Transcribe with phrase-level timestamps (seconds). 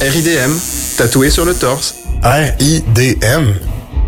[0.00, 0.52] RIDM,
[0.96, 1.94] tatoué sur le torse.
[2.22, 3.54] R-I-D-M?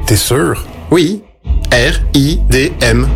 [0.06, 0.64] T'es sûr?
[0.90, 1.22] Oui,
[1.70, 3.08] R-I-D-M.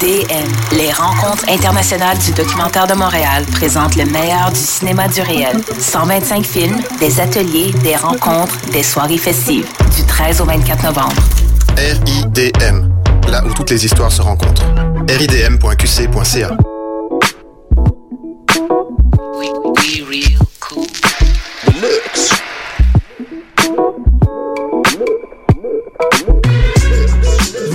[0.00, 5.56] RIDM, les rencontres internationales du documentaire de Montréal présentent le meilleur du cinéma du réel.
[5.78, 9.66] 125 films, des ateliers, des rencontres, des soirées festives,
[9.96, 11.22] du 13 au 24 novembre.
[11.76, 12.88] RIDM
[13.28, 14.64] là où toutes les histoires se rencontrent.
[15.08, 16.56] ridm.qc.ca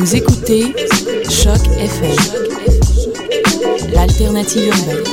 [0.04, 0.76] Vous écoutez
[1.30, 2.18] Choc FM,
[3.94, 5.04] l'alternative urbaine.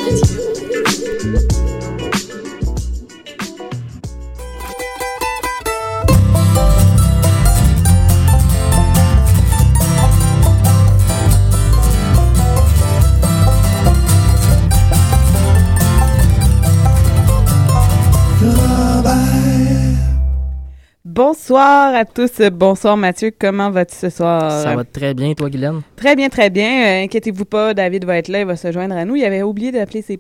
[21.51, 22.41] Bonsoir à tous.
[22.53, 23.33] Bonsoir Mathieu.
[23.37, 24.53] Comment vas-tu ce soir?
[24.53, 25.81] Ça va très bien, toi, Guylaine?
[25.97, 26.85] Très bien, très bien.
[26.85, 29.17] Euh, inquiétez-vous pas, David va être là, il va se joindre à nous.
[29.17, 30.17] Il avait oublié d'appeler ses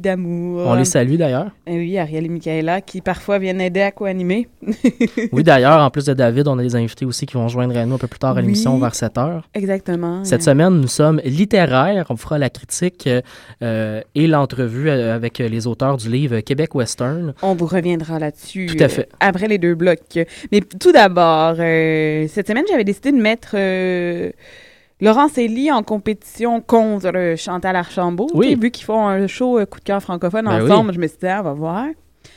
[0.00, 0.64] d'amour.
[0.66, 1.50] On les salue d'ailleurs.
[1.66, 4.48] Eh oui, Ariel et Michaela qui parfois viennent aider à co-animer.
[5.32, 7.86] oui, d'ailleurs, en plus de David, on a des invités aussi qui vont joindre à
[7.86, 9.48] nous un peu plus tard à l'émission vers 7 heures.
[9.54, 10.24] Exactement.
[10.24, 12.06] Cette semaine, nous sommes littéraires.
[12.10, 13.08] On fera la critique
[13.62, 17.34] euh, et l'entrevue euh, avec les auteurs du livre Québec Western.
[17.42, 18.66] On vous reviendra là-dessus.
[18.66, 19.02] Tout à fait.
[19.02, 20.18] Euh, après les deux blocs.
[20.50, 23.56] Mais tout d'abord, cette semaine, j'avais décidé de mettre
[25.00, 28.28] Laurence Elie en compétition contre Chantal Archambault.
[28.32, 28.54] Oui.
[28.54, 31.18] Vu qu'ils font un show euh, coup de cœur francophone ben ensemble, je me suis
[31.18, 31.86] dit, ah, on va voir.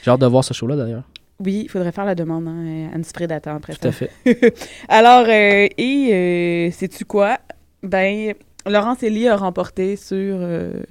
[0.04, 1.04] J'ai hâte de voir ce show-là d'ailleurs.
[1.40, 4.12] Oui, il faudrait faire la demande hein, à Anne Predator après Tout à fait.
[4.90, 7.38] Alors, euh, et euh, sais-tu quoi?
[7.82, 8.34] Ben,
[8.66, 10.38] Laurence Elie a remporté sur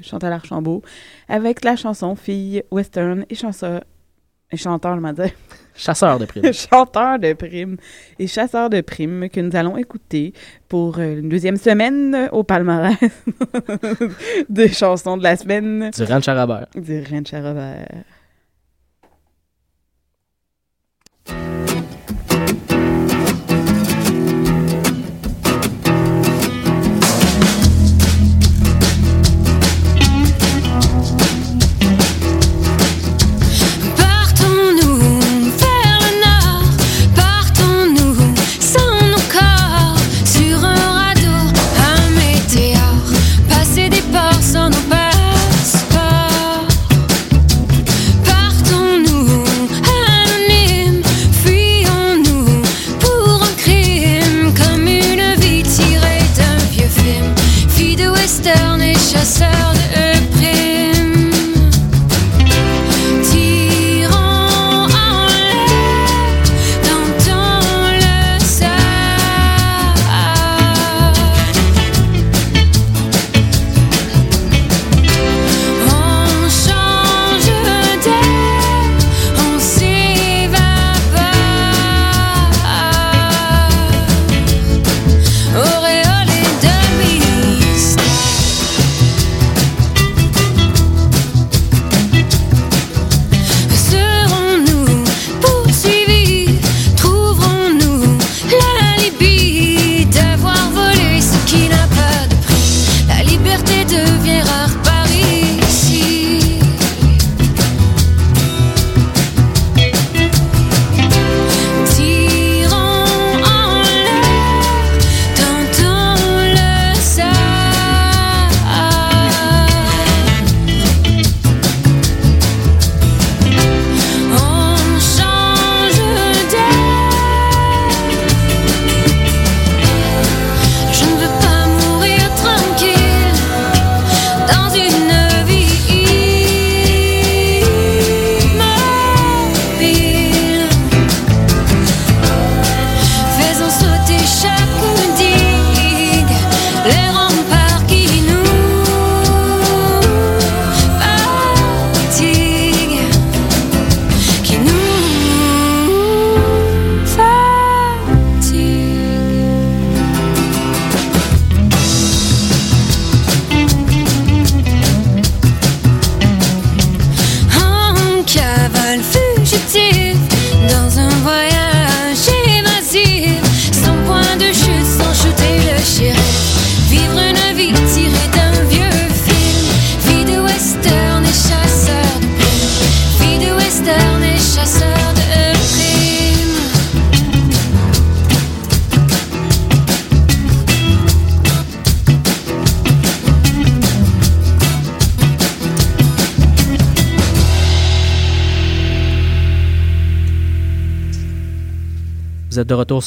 [0.01, 0.83] Chantal Archambault
[1.29, 3.81] avec la chanson Fille Western et chanson
[4.51, 5.31] et chanteur, je dire.
[5.79, 6.53] Chasseur de primes.
[6.53, 7.77] Chanteur de primes
[8.19, 10.33] et chasseur de primes que nous allons écouter
[10.69, 12.97] pour euh, une deuxième semaine au palmarès
[14.49, 15.91] des chansons de la semaine.
[15.97, 16.67] Du Ranch Robert.
[16.75, 17.87] Du Ranch Robert.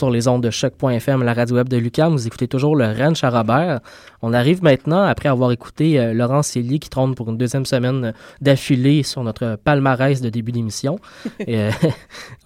[0.02, 2.14] Sur les ondes de choc.fm, la radio web de Lucam.
[2.14, 3.82] Vous écoutez toujours le Ranch à Robert.
[4.24, 8.12] On arrive maintenant, après avoir écouté euh, Laurent Célier qui trône pour une deuxième semaine
[8.42, 11.00] d'affilée sur notre palmarès de début d'émission.
[11.48, 11.72] Euh,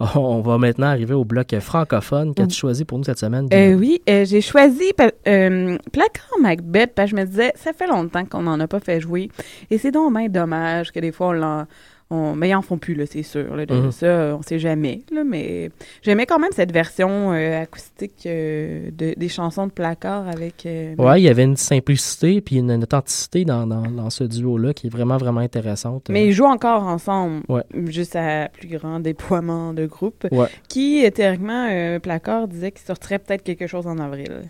[0.16, 2.34] on va maintenant arriver au bloc francophone.
[2.34, 3.46] Qu'as-tu choisi pour nous cette semaine?
[3.52, 4.92] Euh, oui, euh, j'ai choisi
[5.28, 8.80] euh, Placard Macbeth parce que je me disais, ça fait longtemps qu'on n'en a pas
[8.80, 9.30] fait jouer.
[9.70, 11.66] Et c'est donc bien dommage que des fois, on l'en.
[12.08, 13.56] On, mais ils en font plus, c'est sûr.
[13.56, 13.90] Là, de Mhm.
[13.90, 15.02] Ça, on sait jamais.
[15.10, 15.70] Là, mais
[16.02, 20.66] j'aimais quand même cette version euh, acoustique euh, de- des chansons de Placard avec.
[20.66, 24.22] euh, Ouais, il y avait une simplicité puis une, une authenticité dans, dans, dans ce
[24.22, 26.08] duo-là qui est vraiment, vraiment intéressante.
[26.08, 27.64] Mais ils jouent encore ensemble, Ouais.
[27.86, 30.28] juste à plus grand déploiement de groupe.
[30.30, 30.46] Ouais.
[30.68, 34.42] Qui, théoriquement, Placard disait qu'il sortirait peut-être quelque chose en avril.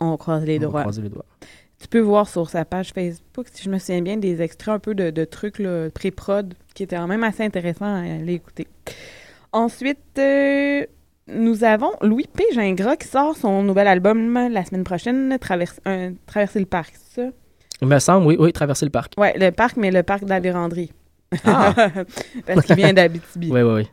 [0.00, 0.80] On croise les On doigts.
[0.80, 1.26] croiser les doigts.
[1.80, 4.78] Tu peux voir sur sa page Facebook, si je me souviens bien, des extraits un
[4.78, 8.66] peu de, de trucs là, pré-prod qui étaient quand même assez intéressants à aller écouter.
[9.52, 10.84] Ensuite, euh,
[11.28, 12.44] nous avons Louis P.
[12.54, 17.22] Gingras qui sort son nouvel album la semaine prochaine, Traverse- un- Traverser le parc, c'est
[17.22, 17.28] ça?
[17.82, 19.12] Il me semble, oui, oui, traverser le parc.
[19.18, 20.92] Ouais, le parc, mais le parc de la Vérandrie.
[21.44, 21.74] Ah!
[22.46, 23.50] Parce qu'il vient d'Abitibi.
[23.50, 23.86] Oui, oui, oui.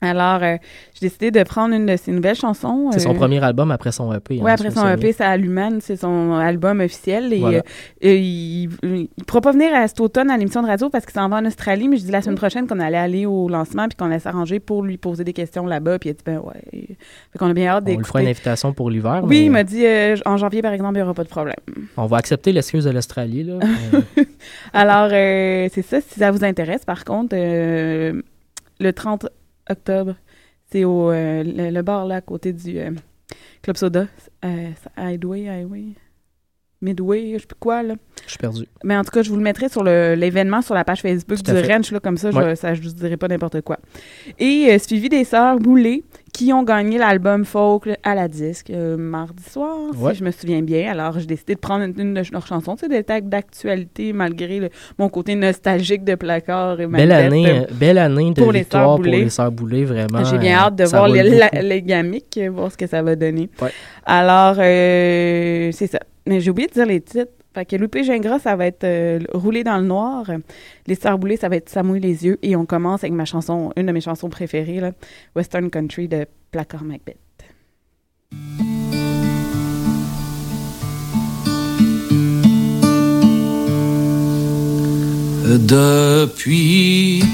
[0.00, 0.56] Alors, euh,
[0.94, 2.90] j'ai décidé de prendre une de ses nouvelles chansons.
[2.92, 4.34] C'est son euh, premier album après son EP.
[4.36, 7.32] hein, Oui, si après son EP, c'est Allumane, c'est son album officiel.
[7.32, 7.58] Et, Voilà.
[7.58, 7.62] euh,
[8.00, 11.14] et il ne pourra pas venir à cet automne à l'émission de radio parce qu'il
[11.14, 13.88] s'en va en Australie, mais je dis la semaine prochaine qu'on allait aller au lancement
[13.88, 15.98] puis qu'on allait s'arranger pour lui poser des questions là-bas.
[15.98, 16.96] Puis il a dit, ben ouais.
[17.32, 18.48] Fait qu'on a bien hâte On lui fera une d'écouter.
[18.50, 19.20] invitation pour l'hiver.
[19.24, 21.28] Oui, mais il m'a dit euh, en janvier, par exemple, il n'y aura pas de
[21.28, 21.56] problème.
[21.96, 23.42] On va accepter l'excuse de l'Australie.
[23.42, 23.58] là.
[24.72, 28.22] Alors, euh, c'est ça, si ça vous intéresse, par contre, euh,
[28.80, 29.26] le 30
[29.70, 30.14] octobre,
[30.70, 32.90] c'est au euh, le, le bar là à côté du euh,
[33.62, 34.06] Club Soda,
[34.44, 35.84] euh, Highway, Highway,
[36.80, 37.94] Midway, je sais plus quoi là.
[38.24, 38.66] Je suis perdu.
[38.84, 41.50] Mais en tout cas, je vous le mettrai sur l'événement sur la page Facebook du
[41.50, 41.72] fait.
[41.74, 43.78] ranch, là, comme ça, je, ça, je vous dirai pas n'importe quoi.
[44.38, 46.04] Et euh, suivi des sœurs Boulet,
[46.38, 50.12] qui ont gagné l'album folk à la disque euh, mardi soir, Ouais.
[50.12, 50.88] si je me souviens bien.
[50.92, 54.12] Alors, j'ai décidé de prendre une, une de leurs chansons, tu sais, des tags d'actualité,
[54.12, 54.68] malgré le-
[55.00, 57.26] mon côté nostalgique de placard et Belle Macbeth.
[57.26, 60.22] année, euh, belle année de pour victoire pour les Sœurs Boulay, vraiment.
[60.22, 63.16] J'ai bien euh, hâte de voir les, la- les gamiques, voir ce que ça va
[63.16, 63.50] donner.
[63.60, 63.72] Ouais.
[64.06, 65.98] Alors, euh, c'est ça.
[66.24, 67.32] Mais j'ai oublié de dire les titres.
[67.58, 70.30] Fait que Loupé Gingras, ça va être euh, Rouler dans le noir.
[70.86, 72.38] Les Sœurs ça va être Ça mouille les yeux.
[72.42, 74.80] Et on commence avec ma chanson, une de mes chansons préférées,
[75.34, 77.16] Western Country de Placard Macbeth.
[85.66, 87.24] Depuis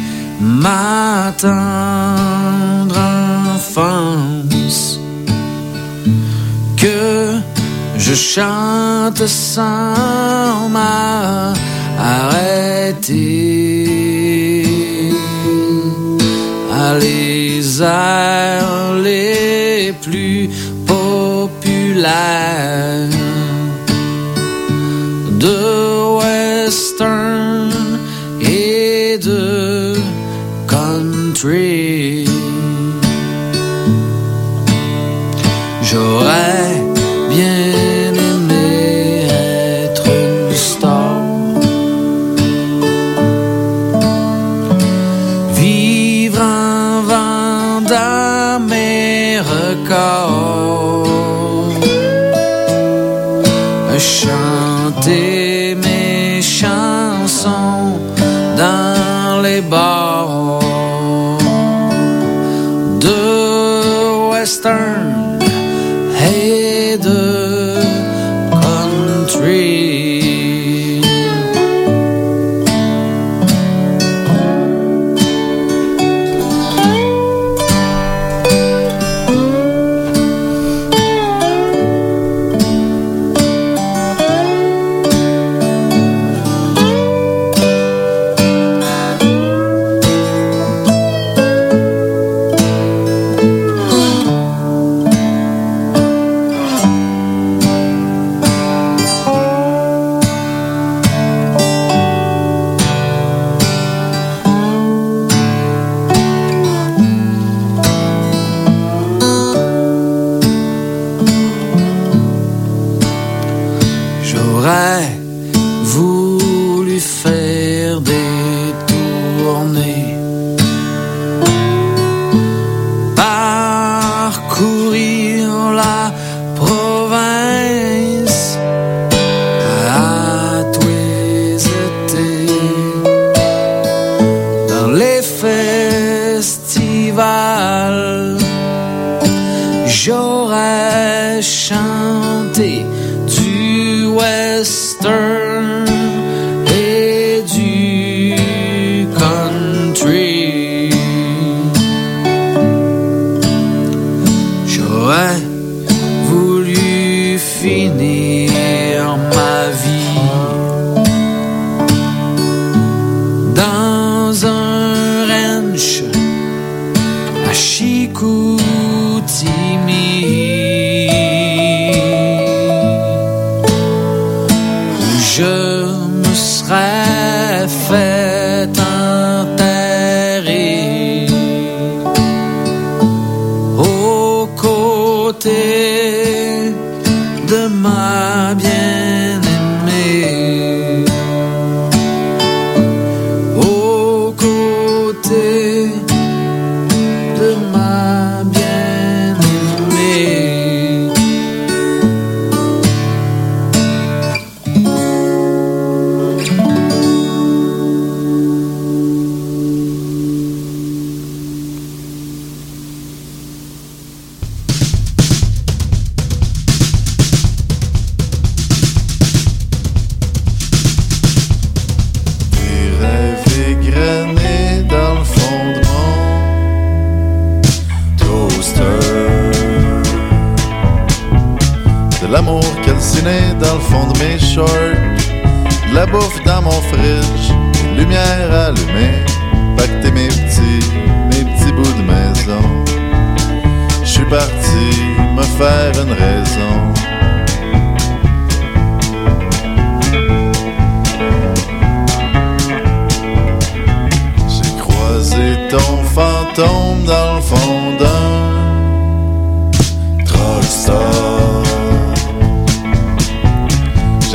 [0.40, 2.98] ma tendre
[3.56, 4.98] enfance
[6.78, 7.53] que
[7.96, 11.54] je chante sans m'arrêter
[16.72, 20.50] à les airs les plus
[20.86, 22.14] populaires
[25.44, 25.58] de
[26.18, 27.70] western
[28.40, 29.94] et de
[30.66, 32.26] country.
[35.82, 36.63] J'aurais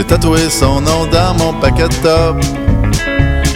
[0.09, 2.37] tatoué son nom dans mon paquet de top.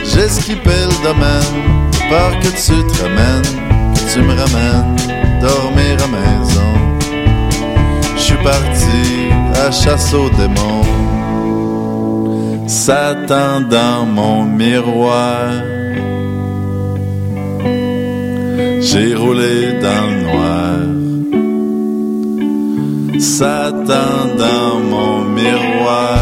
[0.05, 4.95] J'ai skippé le domaine, peur que tu te ramènes, que tu me ramènes
[5.41, 6.73] dormir à maison.
[8.15, 9.03] Je suis parti
[9.65, 10.85] à chasse aux démons.
[12.67, 15.49] Satan dans mon miroir.
[18.79, 20.53] J'ai roulé dans le noir.
[23.85, 26.19] Satan dans mon miroir.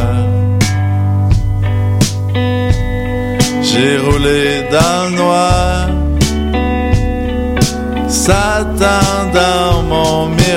[3.61, 5.89] J'ai roulé dans le noir.
[8.07, 10.50] Satan dans mon miroir.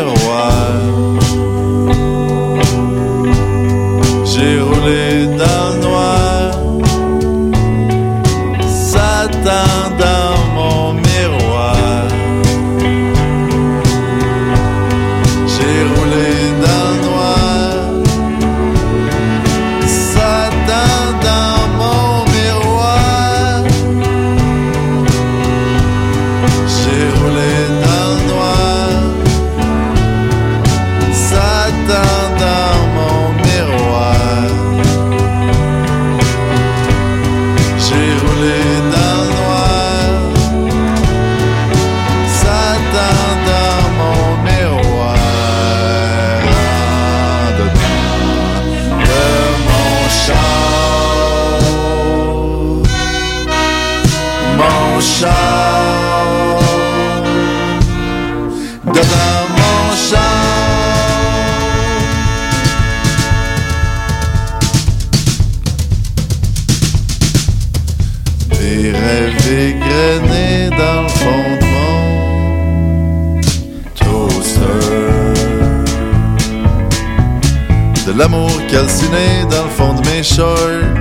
[78.75, 80.95] Calciné dans le fond de mes shorts.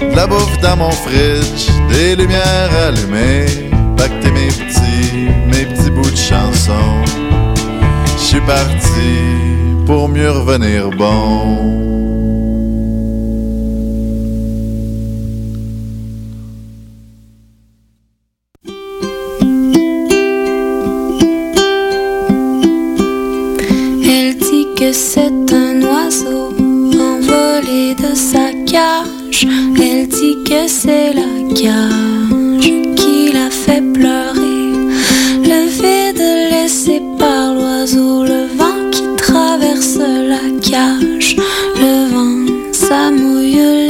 [0.00, 1.64] De la bouffe dans mon fridge.
[1.90, 3.70] Des lumières allumées.
[3.96, 7.02] Pacter mes petits, mes petits bouts de chansons.
[8.16, 9.12] Je suis parti
[9.84, 11.91] pour mieux revenir bon.
[32.96, 34.72] Qui l'a fait pleurer.
[35.44, 41.36] Le vide laissé par l'oiseau, le vent qui traverse la cage.
[41.76, 43.81] Le vent, ça mouille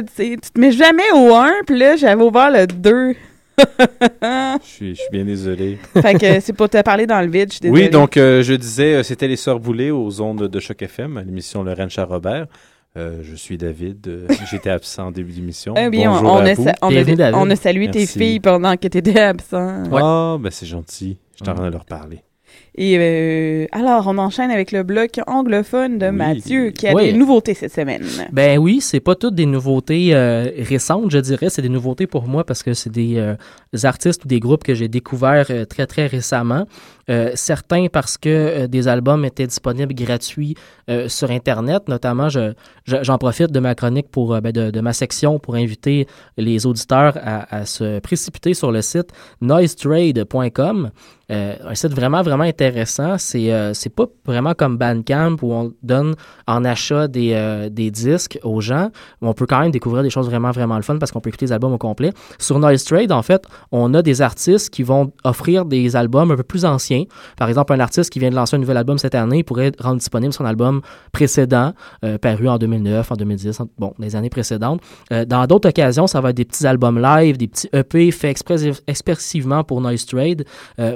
[0.00, 3.14] David, tu te mets jamais au 1, puis là, j'avais ouvert le 2.
[3.58, 5.78] Je suis, je suis bien désolé.
[6.00, 7.68] fait que c'est pour te parler dans le vide, je suis.
[7.70, 11.16] Oui, donc euh, je disais, euh, c'était les Sœurs Boulay aux ondes de Choc FM,
[11.18, 12.46] à l'émission Le Ranch à Robert.
[12.96, 14.06] Euh, je suis David.
[14.08, 15.74] euh, J'étais absent en début d'émission.
[15.76, 16.64] Eh bien, Bonjour on, à a, vous.
[16.64, 19.84] sa- on, a, on a salué tes filles pendant que tu étais absent.
[19.92, 21.18] Ah, ben c'est gentil.
[21.38, 22.20] Je t'en train de leur parler.
[22.74, 27.12] Et euh, alors, on enchaîne avec le bloc anglophone de Mathieu, qui a Oui.
[27.12, 28.02] des nouveautés cette semaine.
[28.32, 31.50] Ben oui, c'est pas toutes des nouveautés euh, récentes, je dirais.
[31.50, 33.34] C'est des nouveautés pour moi parce que c'est des, euh,
[33.74, 36.66] des artistes ou des groupes que j'ai découverts très, très récemment.
[37.34, 40.54] Certains parce que des albums étaient disponibles gratuits
[41.08, 41.88] sur Internet.
[41.88, 42.52] Notamment, je,
[42.86, 46.06] je- j'en profite de ma chronique pour ben, de, de ma section pour inviter
[46.38, 49.08] les auditeurs à, à se précipiter sur le site
[49.42, 50.90] noisetrade.com.
[51.28, 52.61] Un site vraiment, vraiment intéressant.
[53.18, 56.14] C'est euh, c'est pas vraiment comme Bandcamp où on donne
[56.46, 58.90] en achat des, euh, des disques aux gens.
[59.20, 61.46] On peut quand même découvrir des choses vraiment, vraiment le fun parce qu'on peut écouter
[61.46, 62.12] les albums au complet.
[62.38, 66.36] Sur Noise Trade, en fait, on a des artistes qui vont offrir des albums un
[66.36, 67.04] peu plus anciens.
[67.36, 69.98] Par exemple, un artiste qui vient de lancer un nouvel album cette année pourrait rendre
[69.98, 70.80] disponible son album
[71.12, 71.72] précédent,
[72.04, 74.80] euh, paru en 2009, en 2010, en- bon, les années précédentes.
[75.10, 78.80] Dans d'autres occasions, ça va être des petits albums live, des petits EP faits expressi-
[78.86, 80.44] expressivement pour Noise Trade,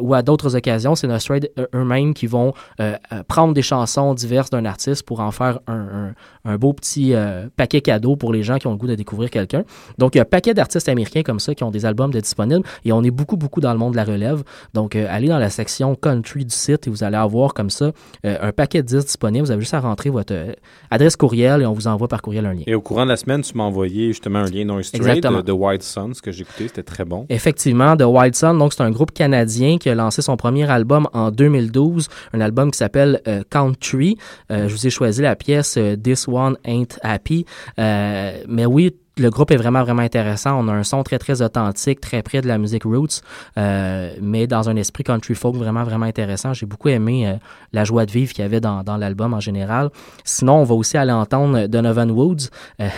[0.00, 4.14] ou à d'autres occasions, c'est Noise Trade eux-mêmes qui vont euh, euh, prendre des chansons
[4.14, 6.14] diverses d'un artiste pour en faire un, un-
[6.48, 9.30] un beau petit euh, paquet cadeau pour les gens qui ont le goût de découvrir
[9.30, 9.64] quelqu'un.
[9.98, 12.20] Donc, il y a un paquet d'artistes américains comme ça qui ont des albums de
[12.20, 14.44] disponibles et on est beaucoup, beaucoup dans le monde de la relève.
[14.74, 17.90] Donc, euh, allez dans la section country du site et vous allez avoir comme ça
[18.24, 19.44] euh, un paquet de disques disponibles.
[19.44, 20.52] Vous avez juste à rentrer votre euh,
[20.90, 22.62] adresse courriel et on vous envoie par courriel un lien.
[22.66, 25.38] Et au courant de la semaine, tu m'as envoyé justement un lien Trade Exactement.
[25.38, 26.68] de, de White Suns que j'ai écouté.
[26.68, 27.26] C'était très bon.
[27.28, 31.08] Effectivement, The Wild Sun, donc c'est un groupe canadien qui a lancé son premier album
[31.12, 34.16] en 2012, un album qui s'appelle euh, Country.
[34.50, 37.46] Euh, je vous ai choisi la pièce euh, This One Ain't Happy.
[37.78, 40.58] Mais oui, le groupe est vraiment, vraiment intéressant.
[40.58, 43.22] On a un son très, très authentique, très près de la musique roots,
[43.56, 46.52] mais dans un esprit country folk vraiment, vraiment intéressant.
[46.52, 47.38] J'ai beaucoup aimé
[47.72, 49.90] la joie de vivre qu'il y avait dans, l'album en général.
[50.24, 52.50] Sinon, on va aussi aller entendre Donovan Woods,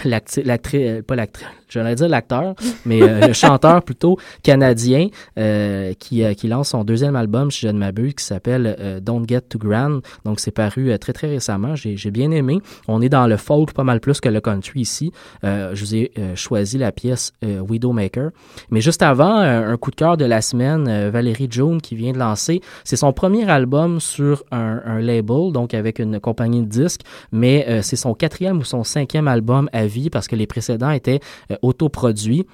[0.05, 2.55] l'actrice, pas l'actrice, j'allais dire l'acteur,
[2.85, 7.67] mais euh, le chanteur plutôt canadien euh, qui, euh, qui lance son deuxième album, si
[7.67, 10.01] je ne m'abuse, qui s'appelle euh, Don't Get Too Grand.
[10.25, 11.75] Donc, c'est paru euh, très, très récemment.
[11.75, 12.61] J'ai bien aimé.
[12.87, 15.13] On est dans le folk pas mal plus que le country ici.
[15.43, 18.31] Je vous ai choisi la pièce Widowmaker.
[18.71, 22.19] Mais juste avant, un coup de cœur de la semaine, Valérie June qui vient de
[22.19, 22.61] lancer.
[22.85, 27.03] C'est son premier album sur un, un label, donc avec une compagnie de disques,
[27.33, 31.21] mais c'est son quatrième ou son cinquième album à vie parce que les précédents étaient
[31.63, 32.47] autoproduits.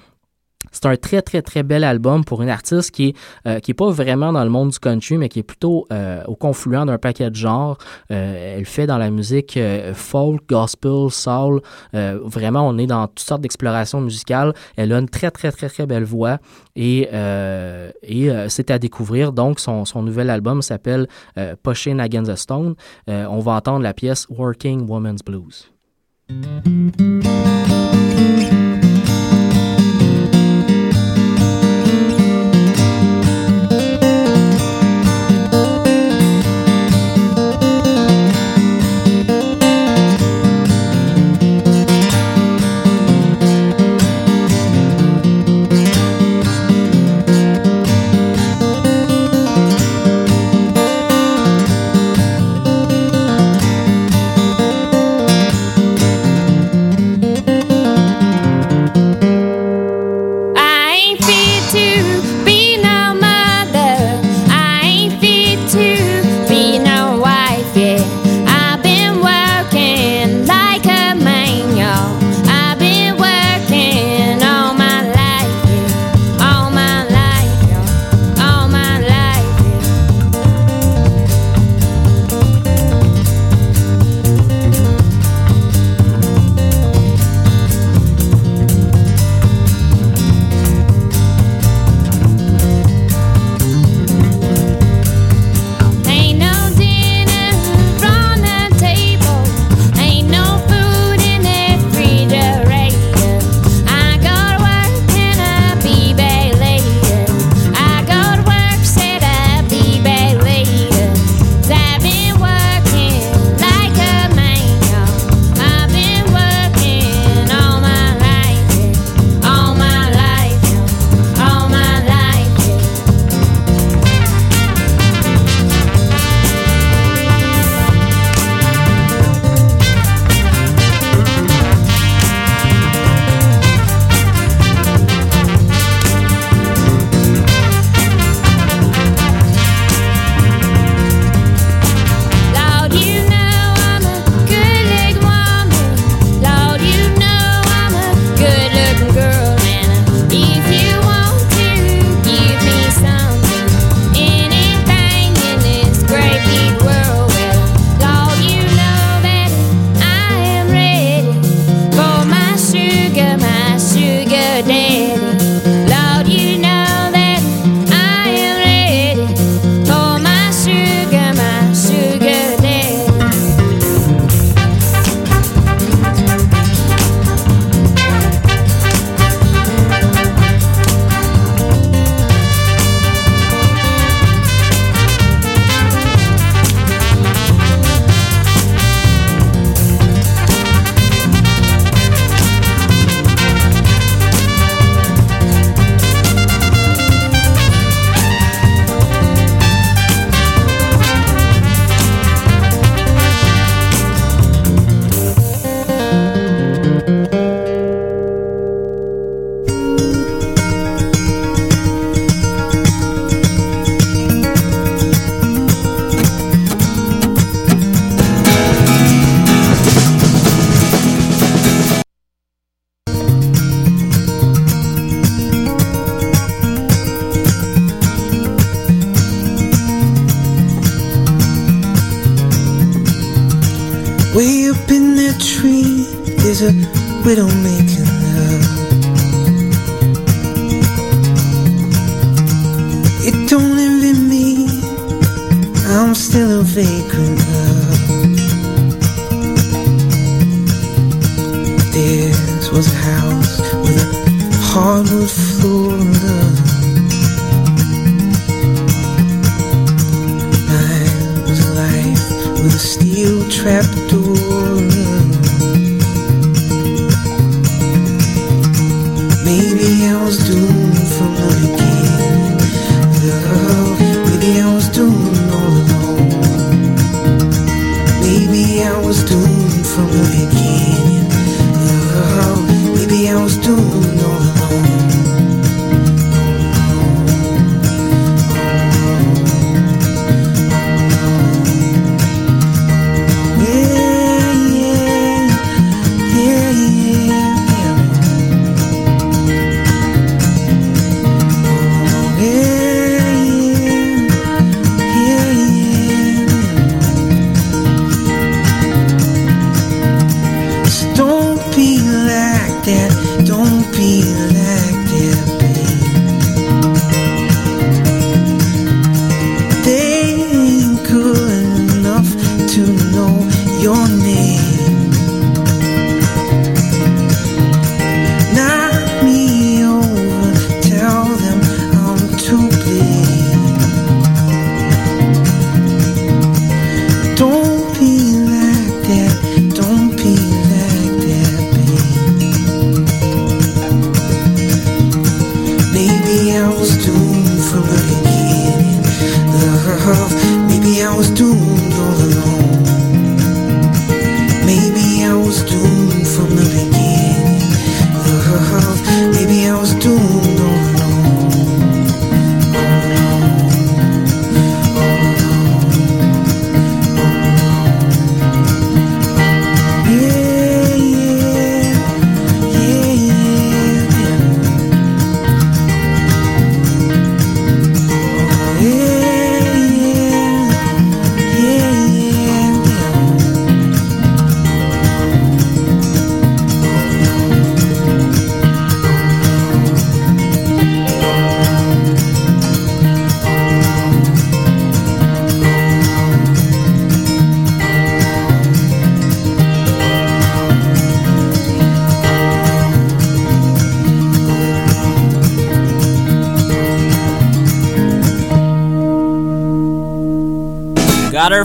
[0.71, 3.15] C'est un très, très, très bel album pour une artiste qui est,
[3.47, 6.85] euh, pas vraiment dans le monde du country, mais qui est plutôt euh, au confluent
[6.85, 7.77] d'un paquet de genres.
[8.11, 9.59] Euh, elle fait dans la musique
[9.93, 11.61] folk, gospel, soul.
[11.93, 14.53] Vraiment, on est dans toutes sortes d'explorations musicales.
[14.75, 16.39] Elle a une très, très, très, très belle voix
[16.75, 17.09] et,
[18.03, 19.31] et c'est à découvrir.
[19.31, 21.07] Donc, son, son nouvel album s'appelle
[21.63, 22.75] Pushing Against the Stone.
[23.07, 25.71] On va entendre la pièce Working Woman's Blues.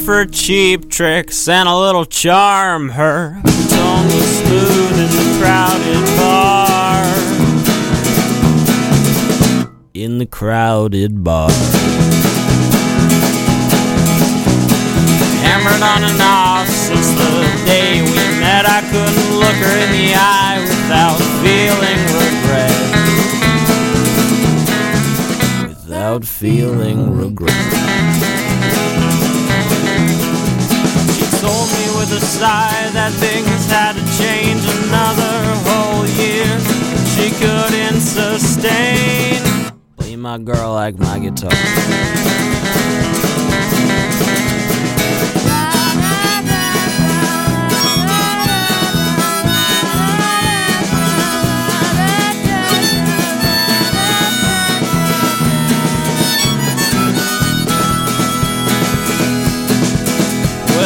[0.00, 2.88] For cheap tricks and a little charm.
[2.90, 7.04] Her tone was smooth in the crowded bar.
[9.94, 11.50] In the crowded bar.
[15.42, 18.66] Hammered on and off since the day we met.
[18.66, 22.76] I couldn't look her in the eye without feeling regret.
[25.68, 28.29] Without feeling regret.
[31.40, 36.52] Told me with a sigh that things had to change another whole year.
[37.16, 39.40] She couldn't sustain.
[39.96, 41.50] Play my girl like my guitar.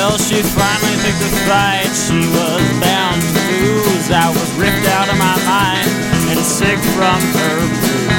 [0.06, 4.10] Well, she finally picked a fight she was bound to lose.
[4.10, 5.88] I was ripped out of my mind
[6.28, 8.12] and sick from her blues.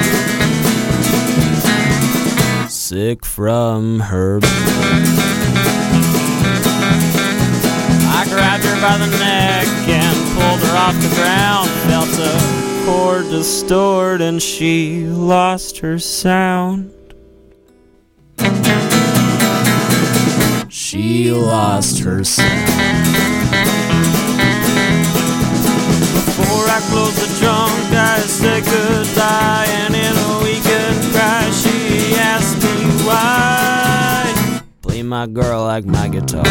[2.73, 4.51] Sick from her blues.
[8.09, 11.69] I grabbed her by the neck and pulled her off the ground.
[11.85, 16.94] Felt a chord distort and she lost her sound.
[22.05, 22.37] Lost.
[26.25, 32.61] Before I closed the trunk, I said goodbye, and in a weekend cry, she asked
[32.63, 34.61] me why.
[34.81, 36.43] Play my girl like my guitar.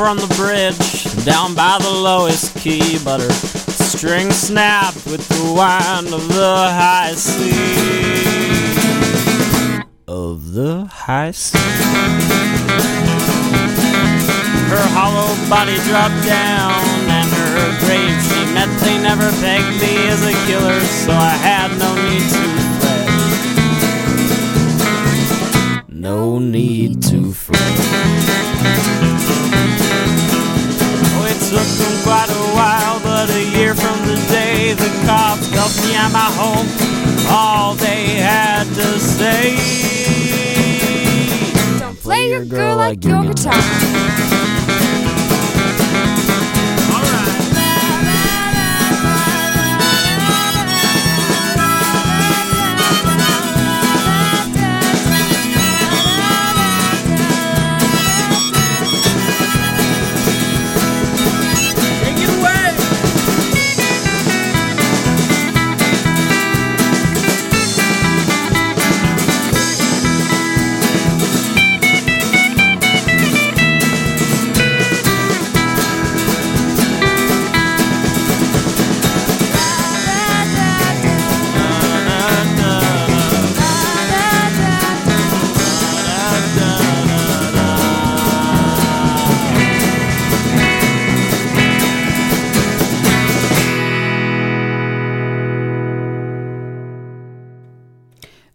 [0.00, 6.14] From the bridge down by the lowest key, but her string snapped with the wind
[6.14, 7.42] of the high sea.
[10.08, 11.58] Of the high sea.
[14.72, 16.80] Her hollow body dropped down
[17.18, 18.70] and her grave she met.
[18.80, 22.48] They never pegged me as a killer, so I had no need to
[22.80, 23.08] fret.
[25.90, 27.60] No need to fret.
[31.50, 35.96] Took them quite a while, but a year from the day the cops helped me
[35.96, 36.68] at my home,
[37.28, 39.56] all they had to say.
[41.80, 44.39] Don't play your girl like your guitar.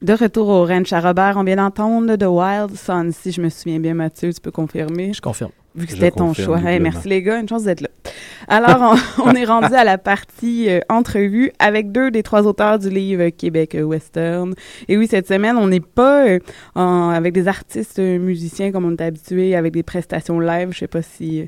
[0.06, 3.12] De retour au Ranch à Robert, on vient d'entendre The Wild Sun.
[3.12, 5.14] Si je me souviens bien, Mathieu, tu peux confirmer.
[5.14, 5.50] Je confirme.
[5.74, 6.60] Vu que c'était ton choix.
[6.62, 7.88] Hey, merci les gars, une chance d'être là.
[8.48, 12.78] Alors, on, on est rendu à la partie euh, entrevue avec deux des trois auteurs
[12.78, 14.54] du livre Québec euh, Western.
[14.88, 16.40] Et oui, cette semaine, on n'est pas euh,
[16.76, 20.70] en- avec des artistes musiciens comme on est habitué, avec des prestations live.
[20.72, 21.46] Je sais pas si euh,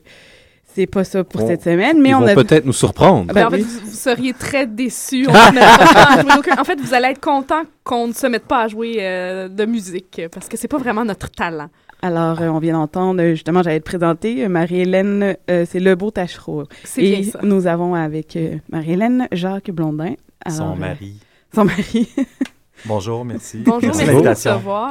[0.77, 3.33] c'est pas ça pour cette semaine, mais ils on vont a peut-être nous surprendre.
[3.33, 3.61] Ben en fait, oui.
[3.63, 5.25] vous, vous seriez très déçus.
[5.29, 8.13] On se met pas à jouer aucun- En fait, vous allez être content qu'on ne
[8.13, 11.69] se mette pas à jouer euh, de musique parce que c'est pas vraiment notre talent.
[12.03, 16.11] Alors, euh, on vient d'entendre, euh, justement, j'allais te présenter, Marie-Hélène, euh, c'est Le Beau
[16.11, 16.65] Tachereau.
[16.83, 17.39] C'est bien ça.
[17.41, 20.13] nous avons avec euh, Marie-Hélène Jacques Blondin.
[20.47, 21.13] Son Alors, euh, mari.
[21.55, 22.07] Son mari.
[22.85, 23.57] Bonjour, merci.
[23.65, 24.11] Bonjour, merci de.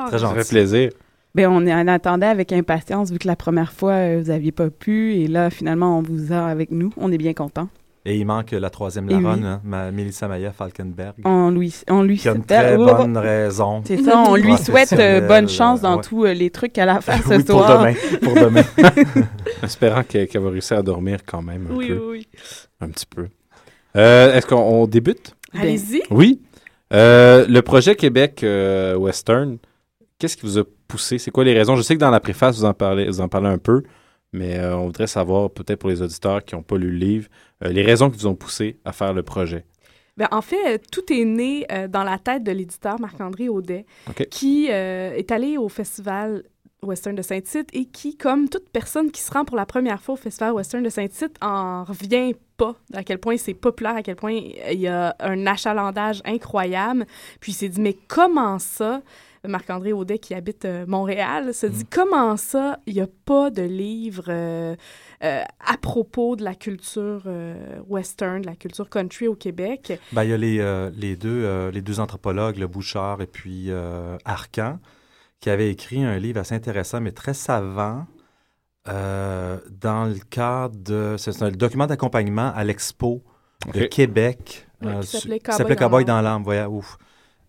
[0.09, 0.39] Très Ça gentil.
[0.41, 0.91] fait plaisir.
[1.37, 4.71] Ben, on, on attendait avec impatience, vu que la première fois, euh, vous n'aviez pas
[4.71, 6.93] pu, et là, finalement, on vous a avec nous.
[6.97, 7.69] On est bien contents.
[8.09, 9.47] Et il manque la troisième Laronne, oui.
[9.47, 11.15] hein, ma Melissa Maya Falkenberg.
[11.25, 13.83] On lui, on lui Qui a une souhaite- très Oh, bonne raison.
[13.85, 16.03] C'est ça, on lui souhaite euh, bonne professionnelle, chance dans ouais.
[16.03, 17.81] tous euh, les trucs qu'elle a à faire ce Oui, pour soir.
[17.81, 18.63] demain, pour demain.
[19.63, 21.95] Espérant qu'elle va réussir à dormir quand même un Oui, peu.
[21.95, 22.29] oui, oui.
[22.81, 23.27] Un petit peu.
[23.97, 25.35] Euh, Est-ce qu'on on débute?
[25.53, 26.03] Allez-y.
[26.11, 26.41] Oui.
[26.93, 29.59] Euh, le projet Québec euh, Western,
[30.19, 31.19] qu'est-ce qui vous a poussé?
[31.19, 31.77] C'est quoi les raisons?
[31.77, 33.83] Je sais que dans la préface, vous en parlez, vous en parlez un peu,
[34.33, 37.29] mais euh, on voudrait savoir, peut-être pour les auditeurs qui n'ont pas lu le livre,
[37.65, 39.65] euh, les raisons qui vous ont poussé à faire le projet.
[40.17, 43.85] Ben, en fait, euh, tout est né euh, dans la tête de l'éditeur Marc-André Audet,
[44.31, 46.43] qui est allé au festival
[46.83, 50.15] Western de Saint-Tite et qui, comme toute personne qui se rend pour la première fois
[50.15, 54.17] au festival Western de Saint-Tite, en revient pas à quel point c'est populaire, à quel
[54.17, 57.07] point il y a un achalandage incroyable.
[57.41, 59.03] Puis il s'est dit, mais comment ça?
[59.47, 63.63] Marc-André Audet, qui habite euh, Montréal, se dit comment ça, il n'y a pas de
[63.63, 64.77] livre euh,
[65.25, 70.01] euh, à propos de la culture euh, western, de la culture country au Québec?
[70.13, 73.27] Ben, il y a les, euh, les, deux, euh, les deux anthropologues, le Bouchard et
[73.27, 74.79] puis euh, Arcan,
[75.41, 78.07] qui avaient écrit un livre assez intéressant, mais très savant,
[78.89, 81.17] euh, dans le cadre de...
[81.19, 83.23] C'est un document d'accompagnement à l'expo
[83.73, 83.87] de.
[83.87, 84.67] Québec.
[84.83, 86.17] Ouais, qui s'appelait qui Cowboy s'appelait dans Cowboy l'âme.
[86.17, 86.43] dans l'âme.
[86.45, 86.99] Voilà, ouf.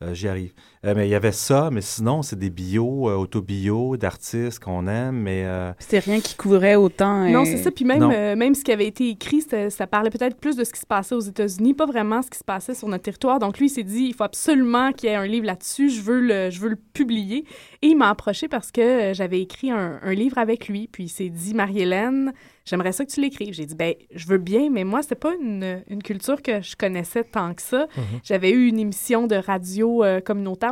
[0.01, 0.53] Euh, J'y arrive.
[0.85, 4.87] Euh, mais il y avait ça, mais sinon, c'est des bios, euh, autobios d'artistes qu'on
[4.87, 5.43] aime, mais...
[5.45, 7.27] euh, C'est rien qui couvrait autant.
[7.29, 7.71] Non, euh, c'est ça.
[7.71, 10.63] Puis même, euh, même ce qui avait été écrit, c'était- ça parlait peut-être plus de
[10.63, 13.39] ce qui se passait aux États-Unis, pas vraiment ce qui se passait sur notre territoire.
[13.39, 15.89] Donc lui, il s'est dit, il faut absolument qu'il y ait un livre là-dessus.
[15.89, 17.45] Je veux le, je veux le publier.
[17.81, 20.87] Et il m'a approché parce que j'avais écrit un, un livre avec lui.
[20.91, 22.33] Puis il s'est dit, Marie-Hélène,
[22.65, 23.53] j'aimerais ça que tu l'écrives.
[23.53, 26.75] J'ai dit, ben, je veux bien, mais moi, c'était pas une, une culture que je
[26.75, 27.87] connaissais tant que ça.
[27.97, 28.03] Mhm.
[28.23, 30.21] J'avais eu une émission de radio euh,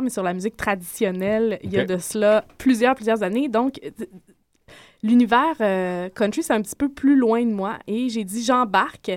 [0.02, 3.48] mais sur la musique traditionnelle, il y a de cela plusieurs, plusieurs années.
[3.48, 3.90] Donc, euh,
[5.02, 7.78] l'univers euh, country, c'est un petit peu plus loin de moi.
[7.86, 9.10] Et j'ai dit, j'embarque,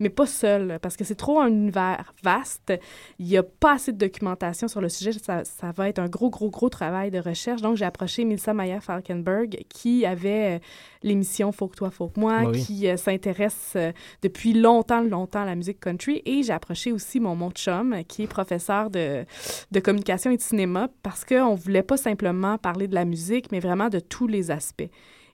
[0.00, 2.72] mais pas seul, parce que c'est trop un univers vaste.
[3.18, 5.12] Il n'y a pas assez de documentation sur le sujet.
[5.12, 7.62] Ça, ça va être un gros, gros, gros travail de recherche.
[7.62, 10.58] Donc, j'ai approché Melissa Mayer-Falkenberg, qui avait euh,
[11.02, 12.64] l'émission Faut que toi, faut que moi, Oui.
[12.64, 13.92] qui euh, s'intéresse euh,
[14.22, 16.22] depuis longtemps, longtemps à la musique country.
[16.24, 19.24] Et j'ai approché aussi mon, mon chum, qui est professeur de,
[19.70, 23.52] de communication et de cinéma, parce qu'on ne voulait pas simplement parler de la musique,
[23.52, 24.88] mais vraiment de tous les aspects.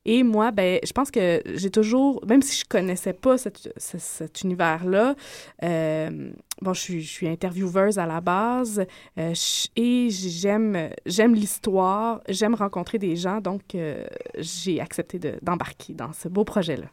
[0.04, 5.14] Et moi, ben, je pense que j'ai toujours, même si je connaissais pas cet univers-là,
[5.62, 6.30] euh,
[6.62, 8.84] bon, je suis, je intervieweuse à la base
[9.18, 9.34] euh,
[9.76, 10.88] et j'aime,
[11.34, 14.04] l'histoire, j'aime rencontrer des gens, donc euh,
[14.38, 16.86] j'ai accepté de- d'embarquer dans ce beau projet-là.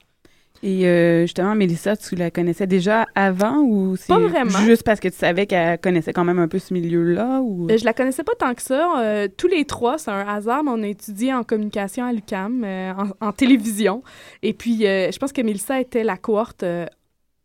[0.64, 4.49] Et euh, justement, Mélissa, tu la connaissais déjà avant ou c'est Pas vraiment.
[4.60, 7.41] juste parce que tu savais qu'elle connaissait quand même un peu ce milieu-là?
[7.41, 7.68] Ou...
[7.70, 8.99] Euh, Je la connaissais pas tant que ça.
[8.99, 12.64] Euh, tous les trois, c'est un hasard, mais on a étudié en communication à l'UCAM,
[12.64, 12.91] euh,
[13.22, 14.01] en, en télévision.
[14.43, 16.64] Et puis, je pense que Mélissa était la cohorte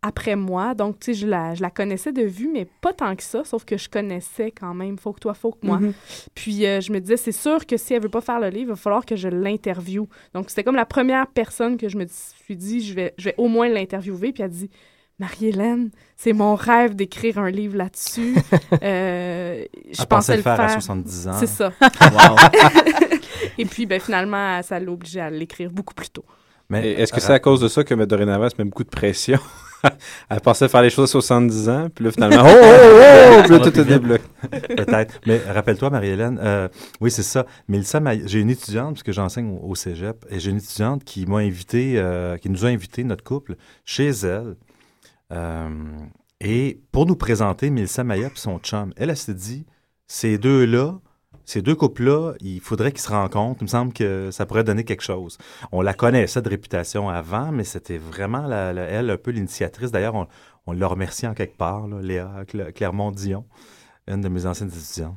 [0.02, 0.74] après moi.
[0.74, 3.44] Donc, tu sais, je la, je la connaissais de vue, mais pas tant que ça,
[3.44, 5.78] sauf que je connaissais quand même Faut que toi, faut que moi.
[5.78, 5.92] Mhm.
[6.34, 8.62] Puis, euh, je me disais, c'est sûr que si elle veut pas faire le livre,
[8.62, 10.06] il va falloir que je l'interviewe.
[10.34, 13.34] Donc, c'était comme la première personne que je me suis dit, je vais, je vais
[13.38, 14.32] au moins l'interviewer.
[14.32, 14.70] Puis, elle a dit,
[15.20, 18.34] Marie-Hélène, c'est mon rêve d'écrire un livre là-dessus.
[18.82, 20.64] Euh, je Elle pensais le le faire faire.
[20.64, 21.32] à 70 ans.
[21.38, 21.72] C'est ça.
[21.80, 22.36] Wow.
[23.58, 26.24] Et puis, ben, finalement, ça l'a obligé à l'écrire beaucoup plus tôt.
[26.74, 29.38] Est-ce que c'est à cause de ça que mais, dorénavant, se met beaucoup de pression?
[30.30, 33.50] elle pensait faire les choses à 70 ans, puis là, finalement, oh, oh, oh, puis
[33.50, 34.24] là, tout est débloqué.
[34.50, 35.20] Peut-être.
[35.26, 36.68] Mais rappelle-toi, Marie-Hélène, euh,
[37.00, 37.46] oui, c'est ça.
[37.68, 41.38] Mélissa, j'ai une étudiante, puisque j'enseigne au, au cégep, et j'ai une étudiante qui m'a
[41.38, 44.56] invité, euh, qui nous a invité, notre couple, chez elle.
[45.32, 45.68] Euh,
[46.40, 49.66] et pour nous présenter Mélissa Maya et son chum, elle, elle s'est dit,
[50.06, 50.98] ces deux-là,
[51.44, 53.60] ces deux couples-là, il faudrait qu'ils se rencontrent.
[53.62, 55.38] Il me semble que ça pourrait donner quelque chose.
[55.72, 59.90] On la connaissait de réputation avant, mais c'était vraiment, la- la- elle, un peu l'initiatrice.
[59.90, 60.26] D'ailleurs, on,
[60.66, 63.44] on l'a remercié en quelque part, là, Léa Clermont-Dion,
[64.08, 65.16] une de mes anciennes étudiantes.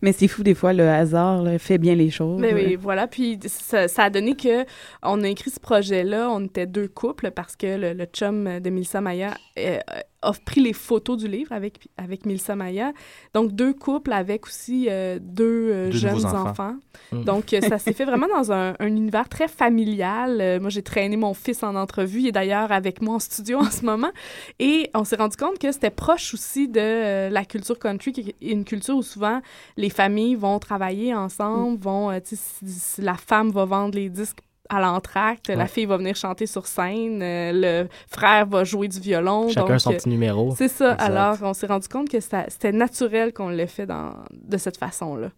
[0.00, 2.40] Mais c'est fou, des fois, le hasard là, fait bien les choses.
[2.40, 3.06] Mais oui, voilà.
[3.06, 4.64] Puis ça, ça a donné que
[5.02, 6.30] on a écrit ce projet-là.
[6.30, 9.78] On était deux couples parce que le, le chum de Milsa Maya euh,
[10.22, 12.92] a pris les photos du livre avec, avec Milsa Maya.
[13.34, 16.48] Donc, deux couples avec aussi euh, deux, euh, Deux jeunes enfants.
[16.50, 16.74] enfants.
[17.12, 17.24] Mm.
[17.24, 20.40] Donc, euh, ça s'est fait vraiment dans un, un univers très familial.
[20.40, 22.20] Euh, moi, j'ai traîné mon fils en entrevue.
[22.20, 24.10] Il est d'ailleurs avec moi en studio en ce moment.
[24.58, 28.20] Et on s'est rendu compte que c'était proche aussi de euh, la culture country, qui
[28.40, 29.40] est une culture où souvent
[29.76, 34.40] les familles vont travailler ensemble, vont, euh, si, si la femme va vendre les disques
[34.68, 39.00] à l'entracte, la fille va venir chanter sur scène, euh, le frère va jouer du
[39.00, 39.48] violon.
[39.48, 40.54] Chacun donc, son euh, petit numéro.
[40.56, 40.92] C'est ça.
[40.92, 41.10] Exact.
[41.10, 45.30] Alors, on s'est rendu compte que c'était naturel qu'on l'ait fait dans, de cette façon-là.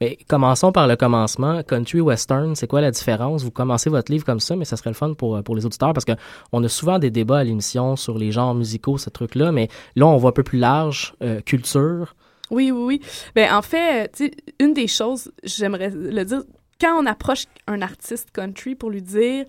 [0.00, 1.62] Mais commençons par le commencement.
[1.62, 3.42] Country western, c'est quoi la différence?
[3.42, 5.94] Vous commencez votre livre comme ça, mais ça serait le fun pour, pour les auditeurs
[5.94, 9.68] parce qu'on a souvent des débats à l'émission sur les genres musicaux, ce truc-là, mais
[9.94, 12.14] là, on voit un peu plus large, euh, culture.
[12.50, 13.00] Oui, oui, oui.
[13.34, 14.28] Ben, en fait, euh,
[14.60, 16.42] une des choses, j'aimerais le dire,
[16.80, 19.46] quand on approche un artiste country pour lui dire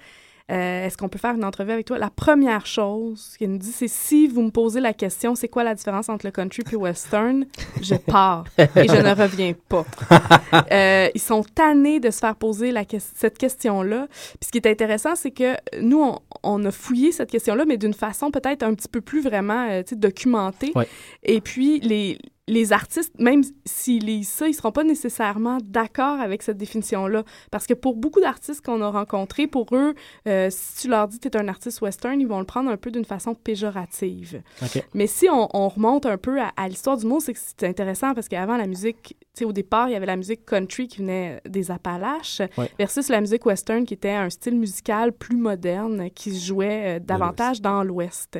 [0.49, 3.71] euh, est-ce qu'on peut faire une entrevue avec toi, la première chose qu'il nous dit,
[3.73, 6.71] c'est si vous me posez la question c'est quoi la différence entre le country et
[6.71, 7.45] le western,
[7.81, 9.85] je pars et je ne reviens pas.
[10.71, 12.83] Euh, ils sont tannés de se faire poser la
[13.15, 14.07] cette question-là.
[14.09, 17.77] Puis ce qui est intéressant, c'est que nous, on, on a fouillé cette question-là, mais
[17.77, 20.71] d'une façon peut-être un petit peu plus vraiment euh, documentée.
[20.75, 20.87] Ouais.
[21.23, 22.17] Et puis, les,
[22.49, 27.23] les artistes, même s'ils lisent ça, ils ne seront pas nécessairement d'accord avec cette définition-là.
[27.51, 29.93] Parce que pour beaucoup d'artistes qu'on a rencontrés, pour eux,
[30.27, 32.69] euh, si tu leur dis que tu es un artiste western, ils vont le prendre
[32.69, 34.41] un peu d'une façon péjorative.
[34.61, 34.83] OK.
[34.93, 37.67] Mais si on, on remonte un peu à, à l'histoire du mot, c'est que c'est
[37.67, 40.87] intéressant parce qu'avant, la musique, tu sais, au départ, il y avait la musique country
[40.87, 42.71] qui venait des Appalaches Ouais.
[42.79, 46.99] versus la musique western qui était un style musical plus moderne qui se jouait euh,
[46.99, 48.39] davantage dans l'Ouest.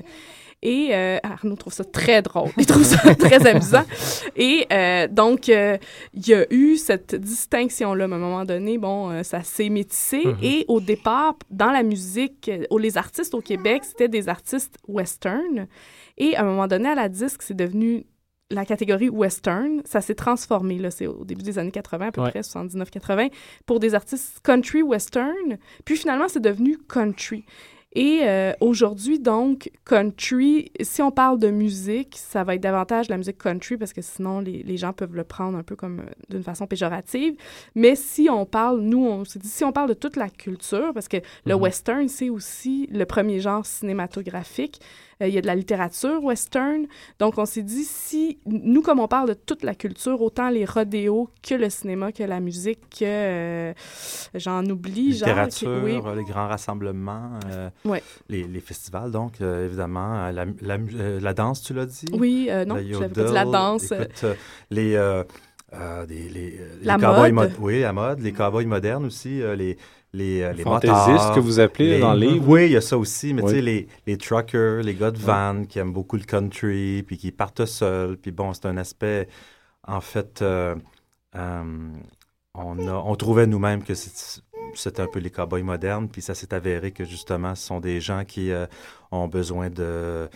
[0.64, 2.50] Et euh, Arnaud trouve ça très drôle.
[2.58, 3.84] Il trouve ça très amusant.
[4.36, 5.78] Et euh, donc, euh,
[6.14, 8.08] il y a eu cette distinction-là.
[8.08, 10.26] Mais à un moment donné, bon, euh, ça s'est métissé.
[10.26, 10.38] Mhm.
[10.42, 15.68] Et au départ, dans la musique, les artistes au Québec, c'était des artistes western.
[16.18, 18.08] Et à un moment donné, à la disque, c'est devenu
[18.50, 19.82] la catégorie western.
[19.86, 22.32] Ça s'est transformé, là, c'est au début des années 80, à peu Ouais.
[22.32, 23.30] près 79-80,
[23.66, 25.58] pour des artistes country western.
[25.86, 27.44] Puis finalement, c'est devenu country.
[28.00, 33.18] Et euh, aujourd'hui, donc, country, si on parle de musique, ça va être davantage la
[33.18, 36.12] musique country parce que sinon, les, les gens peuvent le prendre un peu comme euh,
[36.30, 37.34] d'une façon péjorative.
[37.74, 40.94] Mais si on parle, nous, on s'est dit, si on parle de toute la culture,
[40.94, 41.18] parce que
[41.48, 41.62] le Mhm.
[41.62, 44.80] western, c'est aussi le premier genre cinématographique.
[45.22, 46.86] Euh, il y a de la littérature western.
[47.20, 50.64] Donc, on s'est dit, si nous, comme on parle de toute la culture, autant les
[50.66, 53.74] rodéos que le cinéma, que la musique, que euh,
[54.36, 55.30] j'en oublie, genre.
[55.30, 56.00] Littérature, que- oui.
[56.06, 57.32] euh, les grands rassemblements,
[57.86, 58.04] Ouais.
[58.30, 62.06] les, les festivals, donc, évidemment, la, la, mu- la danse, tu l'as dit?
[62.14, 63.92] Oui, non, La pas dit, la danse.
[63.92, 64.26] Écoute,
[64.70, 65.24] les, euh,
[66.06, 67.32] des- les, les La mode.
[67.34, 69.78] mod- oui, la mode, les cowboys modernes aussi, euh, les,
[70.14, 72.48] les, euh, les motards, que vous appelez les- dans le livre.
[72.48, 73.50] Oui, il y a ça aussi, mais Oui.
[73.52, 77.18] tu sais, les, les truckers, les gars de van qui aiment beaucoup le country, puis
[77.18, 79.28] qui partent seuls, puis bon, c'est un aspect,
[79.88, 80.76] en fait, euh,
[81.36, 81.90] euh,
[82.56, 86.54] on, a, on trouvait nous-mêmes que c'était un peu les cowboys modernes, puis ça s'est
[86.54, 88.66] avéré que justement, ce sont des gens qui euh,
[89.12, 90.30] ont besoin de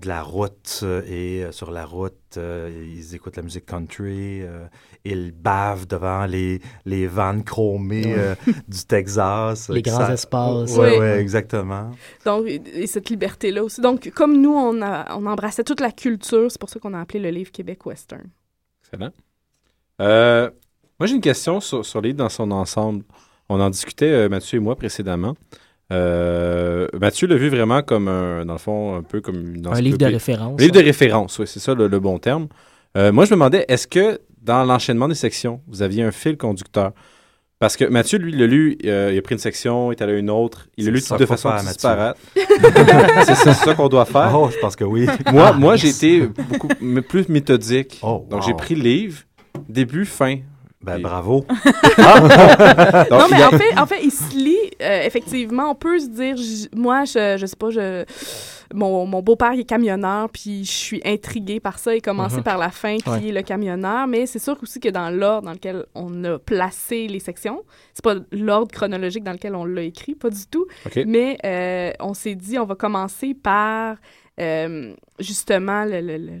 [0.00, 4.42] de la route euh, et euh, sur la route, euh, ils écoutent la musique country,
[4.42, 4.66] euh,
[5.04, 8.34] ils bavent devant les, les vannes chromées euh,
[8.68, 9.68] du Texas.
[9.70, 10.76] Les grands espaces.
[10.76, 10.98] Oui, Oui.
[10.98, 11.90] ouais, exactement.
[12.24, 13.80] Donc, et et cette liberté-là aussi.
[13.80, 17.00] Donc, comme nous, on, a, on embrassait toute la culture, c'est pour ça qu'on a
[17.00, 18.28] appelé le livre Québec Western.
[18.84, 19.12] Excellent.
[20.00, 20.50] Euh,
[20.98, 23.04] moi, j'ai une question sur, sur le livre dans son ensemble.
[23.48, 25.36] On en discutait, euh, Mathieu et moi, précédemment.
[25.94, 29.80] Euh, Mathieu l'a vu vraiment comme un, dans le fond, un peu comme une Un
[29.80, 32.48] livre de référence, Un livre de référence, oui, c'est ça le, le bon terme.
[32.96, 36.36] Euh, moi, je me demandais, est-ce que dans l'enchaînement des sections, vous aviez un fil
[36.36, 36.92] conducteur?
[37.60, 40.02] Parce que Mathieu, lui, il l'a lu, euh, il a pris une section, il est
[40.02, 42.18] allé à une autre, il l'a lu de façon faire, disparate.
[43.24, 44.32] C'est ça, qu'on doit faire.
[44.34, 45.06] Oh, je pense que oui.
[45.32, 48.00] Moi, Ah, moi j'ai été beaucoup mais plus méthodique.
[48.02, 49.20] Oh, Donc, j'ai pris le livre,
[49.68, 50.38] début, fin.
[50.84, 51.44] Ben, bravo.
[51.98, 53.04] Ah!
[53.10, 56.36] Non, mais en fait, en fait, il se lit, euh, effectivement, on peut se dire,
[56.74, 58.04] moi, je, je sais pas, je,
[58.74, 62.42] mon, mon beau-père est camionneur, puis je suis intriguée par ça, et commencer Mhm.
[62.42, 63.28] par la fin, qui Ouais.
[63.28, 67.06] est le camionneur, mais c'est sûr aussi que dans l'ordre dans lequel on a placé
[67.06, 67.62] les sections,
[67.92, 70.66] c'est pas l'ordre chronologique dans lequel on l'a écrit, pas du tout,
[71.06, 73.96] mais euh, on s'est dit, on va commencer par...
[74.40, 75.84] euh, justement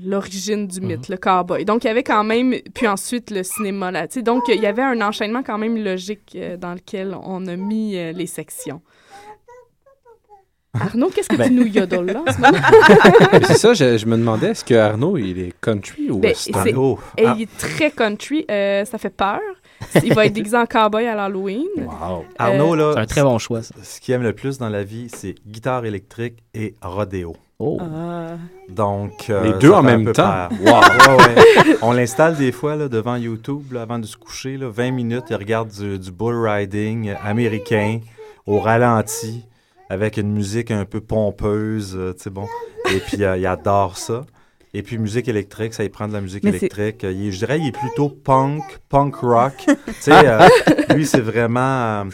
[0.04, 1.64] l'origine du mythe, le cowboy.
[1.64, 4.60] Donc, il y avait quand même, puis ensuite le cinéma là, tu sais, donc il
[4.60, 8.26] y avait un enchaînement quand même logique euh, dans lequel on a mis euh, les
[8.26, 8.80] sections.
[10.76, 12.58] Arnaud, qu'est-ce que Ben- tu nous yodoles là en ce moment?
[13.32, 16.30] Mais c'est ça, je, je me demandais, est-ce que Arnaud, il est country ou Ben,
[16.30, 16.64] western?
[16.64, 16.98] c'est- Oh.
[17.16, 17.34] Et Ah.
[17.36, 19.38] il est très country, euh, ça fait peur.
[20.02, 21.62] Il va être déguisé en cowboy à l'Halloween.
[21.76, 22.24] Wow.
[22.38, 22.90] Arnaud, là.
[22.94, 23.72] C'est un très bon choix, ça.
[23.84, 27.36] Ce qu'il aime le plus dans la vie, c'est guitare électrique et rodéo.
[27.58, 27.78] Oh.
[27.80, 28.36] Ah.
[28.68, 29.30] Donc.
[29.30, 30.48] euh, Les deux en même temps?
[30.48, 30.50] peur.
[30.60, 30.80] Wow.
[31.16, 31.76] Ouais, ouais.
[31.82, 34.56] On l'installe des fois là, devant YouTube là, avant de se coucher.
[34.56, 38.00] Là, 20 minutes, il regarde du, du bull riding américain
[38.46, 39.44] au ralenti
[39.88, 41.94] avec une musique un peu pompeuse.
[41.96, 42.46] euh, tu sais, bon.
[42.92, 44.24] Et puis, euh, il adore ça.
[44.76, 47.02] Et puis, musique électrique, ça, il prend de la musique Mais électrique.
[47.04, 49.54] Il est- je dirais, il est plutôt punk, punk rock.
[49.66, 50.40] tu sais, euh,
[50.96, 52.04] lui, c'est vraiment, euh,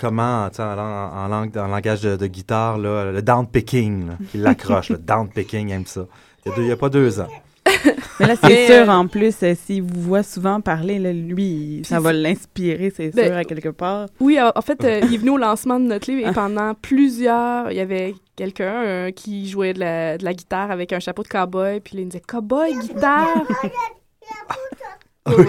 [0.00, 4.08] comment, tu sais, en, lang- en langue, en langage de, de guitare, là, le downpicking,
[4.08, 6.06] là, il l'accroche, le downpicking, il aime ça.
[6.56, 7.28] Il y a pas deux ans.
[8.18, 11.82] Mais là, c'est sûr, euh, en plus, euh, s'il vous voit souvent parler, là, lui,
[11.84, 14.06] ça va l'inspirer, c'est Ben, sûr, à quelque part.
[14.18, 16.30] Oui, en fait, euh, il est venu au lancement de notre livre Ah.
[16.30, 20.70] et pendant plusieurs, il y avait quelqu'un euh, qui jouait de la, de la guitare
[20.70, 23.28] avec un chapeau de cowboy, puis là, il me disait cowboy, guitare.
[25.26, 25.44] Oui.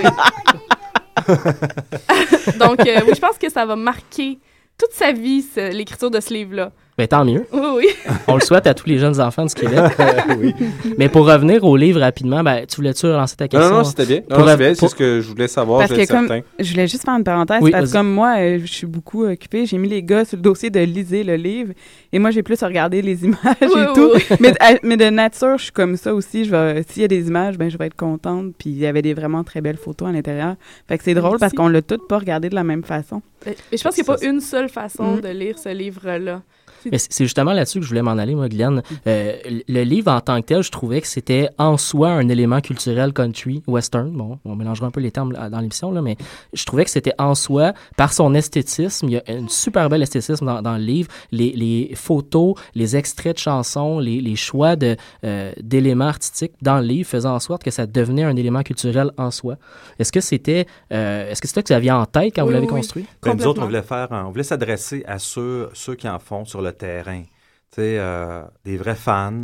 [2.59, 4.39] Donc, euh, oui, je pense que ça va marquer
[4.77, 6.71] toute sa vie, l'écriture de ce livre-là.
[6.97, 7.45] Ben, tant mieux.
[7.53, 7.87] Oui, oui.
[8.27, 9.79] On le souhaite à tous les jeunes enfants du Québec.
[10.39, 10.53] oui.
[10.97, 13.69] Mais pour revenir au livre rapidement, ben, tu voulais-tu relancer ta question?
[13.69, 14.17] non, non, c'était bien.
[14.29, 16.45] Non, Pour non, c'est bien, ce que je voulais savoir, Parce je que comme, certain.
[16.59, 19.25] je voulais juste faire une parenthèse, Oui, parce que comme moi, euh, je suis beaucoup
[19.25, 21.73] occupée, j'ai mis les gars sur le dossier de liser le livre,
[22.11, 24.11] et moi, j'ai plus regardé les images Oui, et tout.
[24.13, 24.37] oui.
[24.41, 26.45] Mais, à- mais de nature, je suis comme ça aussi.
[26.45, 28.53] S'il y a des images, ben, je vais être contente.
[28.57, 30.55] Puis il y avait des vraiment très belles photos à l'intérieur.
[30.87, 33.21] Fait que c'est drôle parce qu'on l'a toutes pas regardé de la même façon.
[33.45, 35.21] Mais mais je pense qu'il n'y a Ça, pas une seule façon Mm.
[35.21, 36.41] de lire ce livre-là.
[36.91, 38.81] Mais c'est c'est justement là-dessus que je voulais m'en aller, moi, Glenn.
[39.05, 42.59] Euh, le livre en tant que tel, je trouvais que c'était en soi un élément
[42.59, 44.09] culturel country, western.
[44.09, 46.17] Bon, on mélangera un peu les termes dans l'émission, là, mais
[46.53, 50.01] je trouvais que c'était en soi, par son esthétisme, il y a une super belle
[50.01, 51.09] esthétisme dans, dans le livre.
[51.31, 56.79] Les, les photos, les extraits de chansons, les, les choix de, euh, d'éléments artistiques dans
[56.79, 59.57] le livre faisaient en sorte que ça devenait un élément culturel en soi.
[59.99, 62.65] Est-ce que c'était, euh, est-ce que c'était que vous aviez en tête quand vous l'avez
[62.65, 63.05] oui, construit?
[63.21, 66.45] Ben, nous autres, on voulait faire, on voulait s'adresser à ceux, ceux qui en font
[66.45, 67.21] sur le terrain.
[67.21, 69.41] Tu sais, euh, des vrais fans,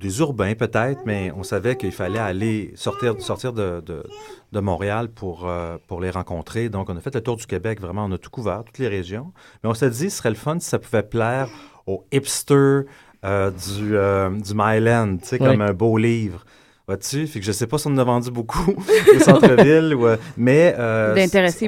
[0.00, 4.04] des urbains peut-être, mais on savait qu'il fallait aller sortir, sortir de, de,
[4.52, 6.68] de Montréal pour, euh, pour les rencontrer.
[6.68, 8.88] Donc, on a fait le tour du Québec, vraiment, on a tout couvert, toutes les
[8.88, 9.32] régions.
[9.62, 11.48] Mais on s'est dit, ce serait le fun si ça pouvait plaire
[11.86, 12.84] aux hipsters
[13.24, 15.48] euh, du, euh, du Myland, tu sais, Ouais.
[15.48, 16.44] comme un beau livre.
[16.86, 17.26] Vois-tu?
[17.26, 18.72] Fait que je sais pas si on en a vendu beaucoup
[19.16, 19.94] au centre-ville,
[20.36, 21.12] mais euh,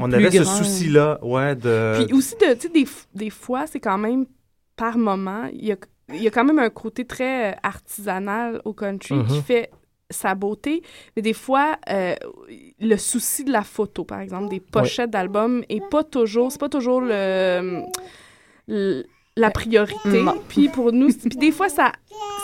[0.01, 2.05] on plus avait ce souci-là, ouais, de...
[2.05, 4.25] Puis aussi, de, tu sais, des, des fois, c'est quand même
[4.81, 5.77] par moment, il y a,
[6.09, 9.43] il y a quand même un côté très euh, artisanal au country qui Mhm.
[9.43, 9.71] fait
[10.11, 10.83] sa beauté,
[11.15, 12.15] mais des fois, euh,
[12.81, 16.69] le souci de la photo, par exemple, des pochettes d'albums, est pas toujours, c'est pas
[16.69, 17.83] toujours le,
[18.67, 19.05] le-
[19.37, 20.23] la priorité.
[20.23, 20.35] Non.
[20.49, 21.93] Puis pour nous, puis des fois, ça,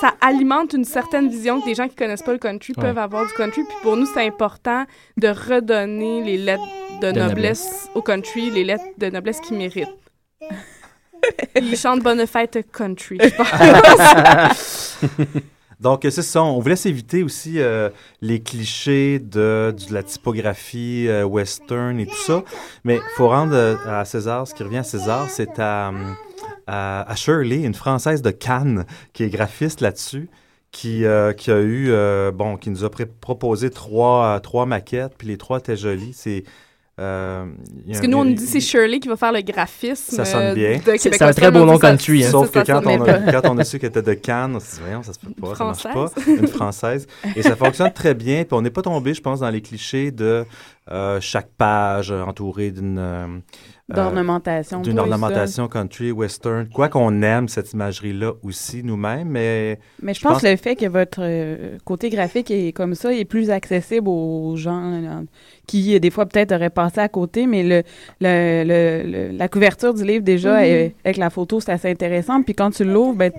[0.00, 2.82] ça alimente une certaine vision que des gens qui connaissent pas le country Ouais.
[2.84, 3.62] peuvent avoir du country.
[3.64, 4.84] Puis pour nous, c'est important
[5.16, 6.62] de redonner les lettres
[7.02, 7.90] de, De noblesse, noblesse.
[7.96, 9.88] au country, les lettres de noblesse qu'ils méritent.
[11.56, 14.98] Il chante Bonne fête country, je pense.
[15.80, 16.42] Donc, c'est ça.
[16.42, 17.90] On voulait s'éviter aussi euh,
[18.22, 22.42] les clichés de, la typographie euh, western et tout ça.
[22.84, 25.28] Mais il faut rendre euh, à César ce qui revient à César.
[25.28, 25.92] C'est à,
[26.66, 30.30] à, à Shirley, une Française de Cannes, qui est graphiste là-dessus,
[30.72, 31.04] qui,
[31.36, 31.92] qui a eu,
[32.32, 36.12] bon, qui nous a proposé trois, trois maquettes, puis les trois étaient jolies.
[36.14, 36.44] C'est.
[36.98, 37.44] Euh,
[37.86, 40.16] Parce un- que nous, on nous dit c'est Shirley qui va faire le graphisme.
[40.16, 40.78] ça sonne euh, bien.
[40.78, 42.30] de Québécois Seul, bon on nom country, hein.
[42.30, 43.32] Sauf ça, que ça quand on, a, pas.
[43.40, 45.28] quand on a su qu'elle était de Cannes, on s'est dit, voyons, ça se peut
[45.38, 46.06] pas, ça marche pas.
[46.26, 47.06] Une Française.
[47.36, 48.44] Et ça fonctionne très bien.
[48.44, 50.44] Puis on n'est pas tombé, je pense, dans les clichés de
[50.90, 53.42] euh, chaque page entourée d'une...
[53.92, 56.68] euh, D'ornementation, D'une ornementation country, western.
[56.68, 59.78] Quoi qu'on aime cette imagerie-là aussi nous-mêmes, mais...
[60.02, 63.24] Mais je, pense, que le fait que votre euh, côté graphique est comme ça est
[63.24, 65.22] plus accessible aux gens euh,
[65.68, 67.82] qui, euh, des fois, peut-être auraient passé à côté, mais le,
[68.20, 70.64] le, le- le- la couverture du livre, déjà, Mhm.
[70.64, 72.42] est- avec la photo, c'est assez intéressant.
[72.42, 73.30] Puis quand tu l'ouvres, ben,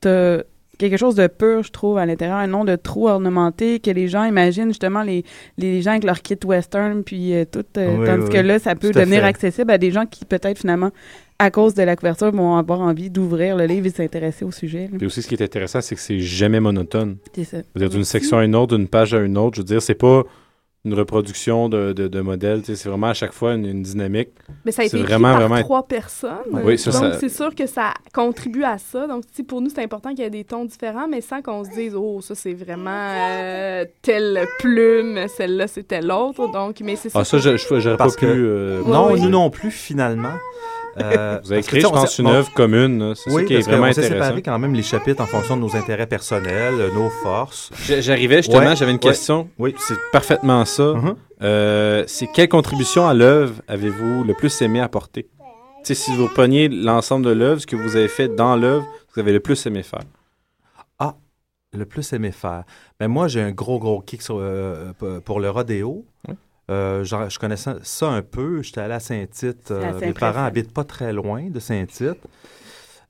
[0.00, 0.44] tu as
[0.78, 4.08] quelque chose de pur, je trouve, à l'intérieur, un nom de trop ornementé, que les
[4.08, 5.24] gens imaginent justement les,
[5.58, 7.64] les gens avec leur kit western, puis euh, tout.
[7.76, 9.26] euh, Oui, tandis oui, que là, ça peut devenir fait.
[9.26, 10.90] accessible à des gens qui, peut-être, finalement,
[11.38, 14.88] à cause de la couverture, vont avoir envie d'ouvrir le livre et s'intéresser au sujet.
[14.90, 14.98] là.
[14.98, 17.16] Puis aussi, ce qui est intéressant, c'est que c'est jamais monotone.
[17.34, 17.56] C'est ça.
[17.58, 19.56] C'est-à-dire d'une section à une autre, d'une page à une autre.
[19.56, 20.22] Je veux dire, c'est pas
[20.84, 22.60] une reproduction de, de, de modèles.
[22.64, 24.28] C'est vraiment à chaque fois une, une dynamique.
[24.66, 25.60] Mais ça a été vraiment, par vraiment...
[25.62, 26.30] trois personnes.
[26.52, 29.06] Oui, ça, Donc, ça- c'est sûr que ça contribue à ça.
[29.06, 31.64] Donc, si pour nous, c'est important qu'il y ait des tons différents, mais sans qu'on
[31.64, 36.52] se dise, oh, ça, c'est vraiment euh, telle plume, celle-là, c'est telle autre.
[36.52, 37.20] Donc, mais c'est ça.
[37.20, 38.16] Ah, ça, je- j'aurais pas pu...
[38.16, 39.20] que- euh, non, oui.
[39.22, 40.34] nous non plus, finalement.
[41.02, 43.14] Euh, Vous avez que, créé, je on pense, s'est- une on- œuvre commune.
[43.16, 44.24] C'est oui, ça qui est vraiment qu'on s'est intéressant.
[44.26, 47.70] séparé quand même les chapitres en fonction de nos intérêts personnels, euh, nos forces.
[48.00, 49.00] J'arrivais justement, Ouais, j'avais une ouais.
[49.00, 49.48] question.
[49.58, 49.74] Oui.
[49.78, 50.94] C'est parfaitement ça.
[50.94, 51.14] Mhm.
[51.42, 55.28] Euh, c'est quelle contribution à l'œuvre avez-vous le plus aimé apporter?
[55.82, 59.32] Si vous preniez l'ensemble de l'œuvre, ce que vous avez fait dans l'œuvre, vous avez
[59.32, 60.00] le plus aimé faire.
[60.98, 61.14] Ah,
[61.74, 62.64] le plus aimé faire.
[62.98, 64.92] Ben moi, j'ai un gros, gros kick sur, euh,
[65.24, 66.06] pour le rodéo.
[66.70, 68.62] Euh, je connaissais ça un peu.
[68.62, 69.70] J'étais allé à Saint-Tite.
[69.70, 72.18] euh, mes parents habitent pas très loin de Saint-Tite.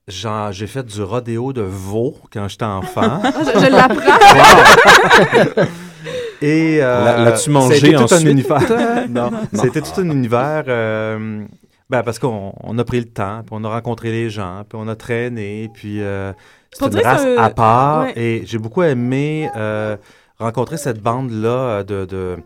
[0.08, 3.22] Genre, j'ai fait du rodéo de veau quand j'étais enfant.
[3.24, 5.64] Je- je l'apprends.
[6.42, 8.26] Et euh, L'a- l'as-tu mangé c'était tout ensuite?
[8.26, 9.08] un univers.
[9.08, 9.38] non, Non.
[9.54, 10.64] c'était tout un univers.
[10.68, 11.44] euh,
[11.88, 14.78] ben, parce qu'on on a pris le temps, puis on a rencontré les gens, puis
[14.82, 16.32] on a traîné, puis euh,
[16.72, 18.04] c'est Faut une race à part.
[18.04, 18.12] ouais.
[18.16, 19.96] Et j'ai beaucoup aimé euh,
[20.38, 22.36] rencontrer cette bande-là euh, de, de-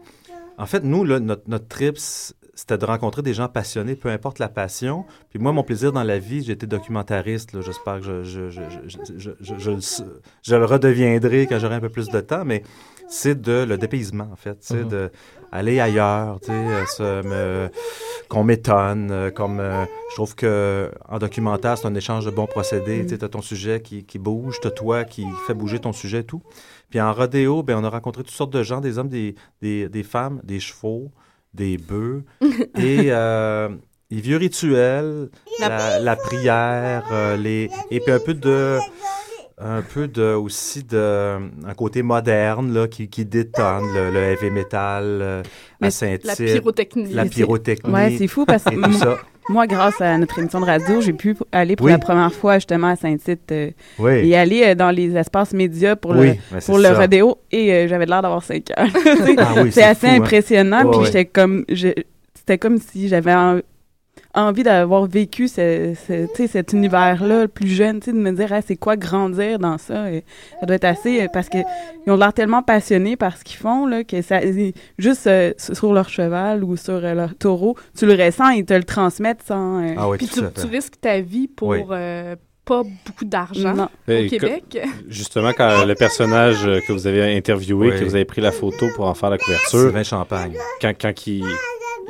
[0.58, 4.38] En fait, nous, là, notre, notre trip, c'était de rencontrer des gens passionnés, peu importe
[4.40, 5.04] la passion.
[5.30, 7.52] Puis moi, mon plaisir dans la vie, j'ai été documentariste.
[7.52, 7.60] là.
[7.60, 10.02] J'espère que je, je, je, je, je, je- je le s-
[10.42, 12.62] je le redeviendrai quand j'aurai un peu plus de temps, mais
[13.08, 14.58] c'est de le dépaysement, en fait.
[14.60, 14.88] C'est Mhm.
[14.88, 15.10] de
[15.52, 17.68] aller ailleurs, tu sais, euh,
[18.28, 19.10] qu'on m'étonne.
[19.10, 23.06] euh, Comme, euh, je trouve que en documentaire, c'est un échange de bons procédés.
[23.06, 26.18] Tu sais, as ton sujet qui, qui bouge, t'as toi qui fait bouger ton sujet
[26.20, 26.42] et tout.
[26.90, 29.88] Puis en rodéo, ben, on a rencontré toutes sortes de gens, des hommes, des, des,
[29.88, 31.10] des femmes, des chevaux,
[31.54, 32.24] des bœufs
[32.78, 33.68] et euh,
[34.10, 35.28] les vieux rituels,
[35.60, 38.78] La- prière, euh, les, et puis un peu de
[39.60, 41.36] un peu de aussi de
[41.66, 45.42] un côté moderne là qui, qui détonne le, le heavy metal euh,
[45.80, 47.12] à Saint-Tite la pyrotechnie.
[47.12, 48.70] la C'est- pyrotechnie Ouais, c'est fou parce que
[49.48, 51.92] moi, grâce à notre émission de radio, j'ai pu aller pour Oui.
[51.92, 54.28] la première fois justement à Saint-Tite euh, Oui.
[54.28, 56.94] et aller euh, dans les espaces médias pour Oui, le, ben, pour le ça.
[56.98, 58.86] rodéo et euh, j'avais l'air d'avoir 5 heures.
[59.38, 60.16] Ah c'est assez fou, hein.
[60.18, 60.84] impressionnant.
[60.84, 61.64] Ouais, puis j'étais comme,
[62.34, 63.34] c'était comme si j'avais
[64.42, 68.30] envie d'avoir vécu ce, ce- tu sais, cet univers-là, plus jeune, tu sais, de me
[68.32, 70.10] dire, Ah, c'est quoi grandir dans ça?
[70.10, 70.24] Et
[70.60, 71.58] ça doit être assez, euh, parce que
[72.06, 74.40] ils ont l'air tellement passionnés par ce qu'ils font, là, que ça,
[74.98, 78.74] juste euh, sur leur cheval ou sur euh, leur taureau, tu le ressens, ils te
[78.74, 79.82] le transmettent sans...
[79.84, 81.82] euh, Ah oui, Puis tu, risques ta vie pour Oui.
[81.90, 84.78] euh, pas beaucoup d'argent au Et Québec.
[85.08, 87.98] Justement, quand le personnage que vous avez interviewé, Oui.
[87.98, 91.26] que vous avez pris la photo pour en faire la couverture, Sylvain Champagne quand, quand
[91.26, 91.44] il,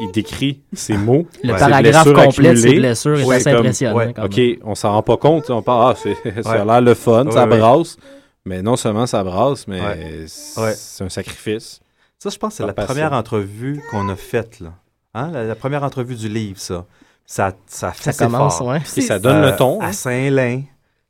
[0.01, 3.51] il décrit ces mots, Le ces paragraphe blessures complet de ses blessures est c'est assez
[3.51, 5.51] comme, impressionnant, ouais, quand OK, on s'en rend pas compte.
[5.51, 6.65] On parle, ah, c'est- ça a Ouais.
[6.65, 7.59] l'air le fun, ça Ouais, ouais.
[7.59, 7.97] brasse.
[8.45, 10.25] Mais non seulement ça brasse, mais Ouais.
[10.27, 10.73] c'est Ouais.
[10.75, 11.81] c'est un sacrifice.
[12.19, 14.73] ça je pense que c'est la première entrevue qu'on a faite là
[15.15, 15.31] hein?
[15.33, 16.85] la, la première entrevue du livre ça
[17.27, 18.81] ça ça fait Ça commence, ouais.
[18.81, 19.81] Puis ça donne Euh, le ton.
[19.81, 20.63] À Saint-Lin,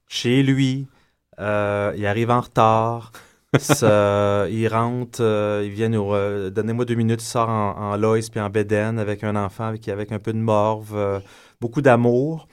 [0.08, 0.86] chez lui,
[1.38, 3.12] euh, il arrive en retard.
[3.56, 6.12] Ça, il rentre, euh, il vient nous.
[6.12, 9.64] euh, Donnez-moi deux minutes, il sort en, en Lois puis en Bédène avec un enfant
[9.64, 11.18] avec, avec un peu de morve, euh,
[11.60, 12.46] beaucoup d'amour.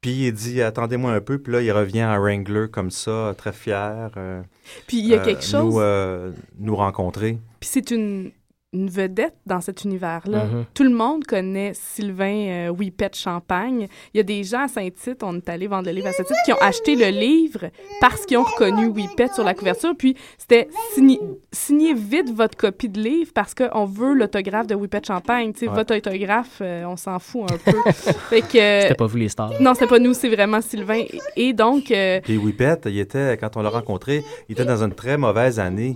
[0.00, 1.38] Puis il dit Attendez-moi un peu.
[1.38, 4.10] Puis là, il revient en Wrangler comme ça, très fier.
[4.16, 4.40] euh,
[4.86, 5.74] Puis il y a euh, quelque chose.
[5.74, 7.38] Nous, euh, nous rencontrer.
[7.58, 8.30] Puis c'est une,
[8.76, 10.44] une vedette dans cet univers-là.
[10.44, 10.64] Mhm.
[10.74, 13.88] Tout le monde connaît Sylvain euh, Whippet Champagne.
[14.14, 16.36] Il y a des gens à Saint-Tite, on est allé vendre le livre à Saint-Tite,
[16.44, 17.66] qui ont acheté le livre
[18.00, 19.94] parce qu'ils ont reconnu Whippet sur la couverture.
[19.96, 21.18] Puis c'était signé,
[21.52, 25.52] signez vite votre copie de livre parce qu'on veut l'autographe de Whippet Champagne.
[25.56, 25.74] Sais, Ouais.
[25.74, 27.78] votre autographe, euh, on s'en fout un peu.
[28.30, 29.52] fait que, euh, C'était pas vous les stars.
[29.60, 31.02] Non, c'était pas nous, c'est vraiment Sylvain.
[31.36, 34.92] Et donc, euh, Puis Whippet, il était, quand on l'a rencontré, il était dans une
[34.94, 35.94] très mauvaise année.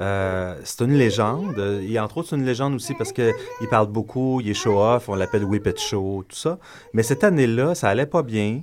[0.00, 1.58] Euh, c'est une légende.
[1.88, 3.32] Et entre autres, c'est une légende aussi parce qu'il
[3.70, 6.58] parle beaucoup, il est show-off, on l'appelle Whippet Show, tout ça.
[6.92, 8.60] Mais cette année-là, ça allait pas bien.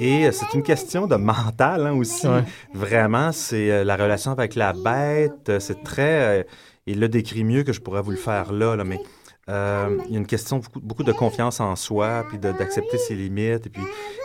[0.00, 2.26] Et euh, c'est une question de mental hein, aussi.
[2.26, 2.42] Ouais.
[2.74, 5.52] Vraiment, c'est euh, la relation avec la bête.
[5.60, 6.40] C'est très.
[6.40, 6.42] euh,
[6.86, 9.00] il le décrit mieux que je pourrais vous le faire là, là mais
[9.48, 13.14] euh, il y a une question beaucoup, beaucoup de confiance en soi, puis d'accepter ses
[13.14, 13.66] limites.
[13.66, 13.82] Et, puis,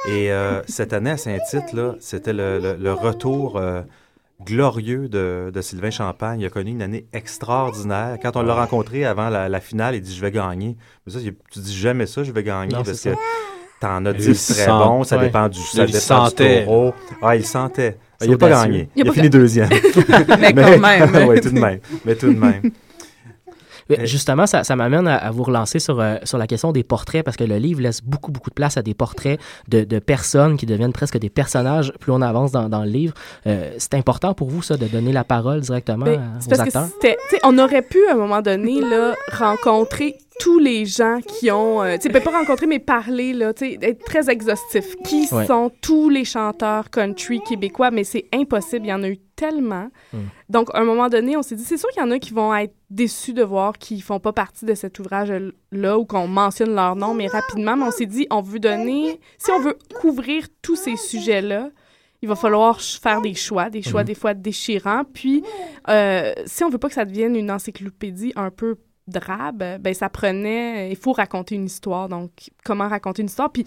[0.10, 3.62] et euh, cette année à Saint-Tite, c'était le, le- le retour
[4.46, 6.40] glorieux de, de Sylvain Champagne.
[6.42, 8.18] Il a connu une année extraordinaire.
[8.22, 10.78] Quand on l'a rencontré avant la, la finale, il dit Je vais gagner.
[11.06, 13.10] Mais ça, il- tu dis jamais ça, je vais gagner, Non, parce que
[13.82, 15.26] t'en as Il 10 le très sent- bons, ça ouais.
[15.26, 16.60] dépend du, Il ça le dépend sentait.
[16.60, 16.94] du taureau.
[17.22, 17.98] Ah, il sentait.
[18.22, 18.90] Il n'a pas gagné.
[18.96, 19.70] Il a Il a pas fini deuxième.
[20.40, 21.26] Mais quand même.
[21.30, 21.80] oui, tout de même.
[22.06, 22.62] Mais tout de même.
[23.90, 26.84] Mais Justement, ça, ça m'amène à, à vous relancer sur, euh, sur la question des
[26.84, 30.00] portraits, parce que le livre laisse beaucoup, beaucoup de place à des portraits de, de
[30.00, 33.14] personnes qui deviennent presque des personnages plus on avance dans, dans le livre.
[33.48, 36.50] Euh, c'est important pour vous, ça, de donner la parole directement Ben, à- c'est aux
[36.58, 36.84] parce acteurs?
[36.86, 40.86] que c'était, tu sais, on aurait pu à un moment donné là rencontrer tous les
[40.86, 44.06] gens qui ont, euh, tu sais, ben, pas rencontrer mais parler là, tu sais, être
[44.06, 44.96] très exhaustif.
[45.04, 45.46] Qui Ouais.
[45.46, 47.92] sont tous les chanteurs country québécois?
[47.92, 49.88] Mais c'est impossible, il y en a eu tellement.
[50.14, 50.18] Mm.
[50.50, 52.34] Donc à un moment donné, on s'est dit, c'est sûr qu'il y en a qui
[52.34, 55.34] vont être déçus de voir qu'ils font pas partie de cet ouvrage
[55.72, 59.20] là ou qu'on mentionne leur nom, mais rapidement, mais on s'est dit, on veut donner,
[59.38, 61.70] si on veut couvrir tous ces sujets là
[62.22, 64.08] il va falloir faire des choix, des choix Mhm.
[64.08, 65.04] des fois déchirants.
[65.14, 65.42] Puis,
[65.88, 68.76] euh, si on veut pas que ça devienne une encyclopédie un peu
[69.08, 72.10] drabe, ben ça prenait, il faut raconter une histoire.
[72.10, 72.32] Donc,
[72.66, 73.50] comment raconter une histoire?
[73.54, 73.64] Puis,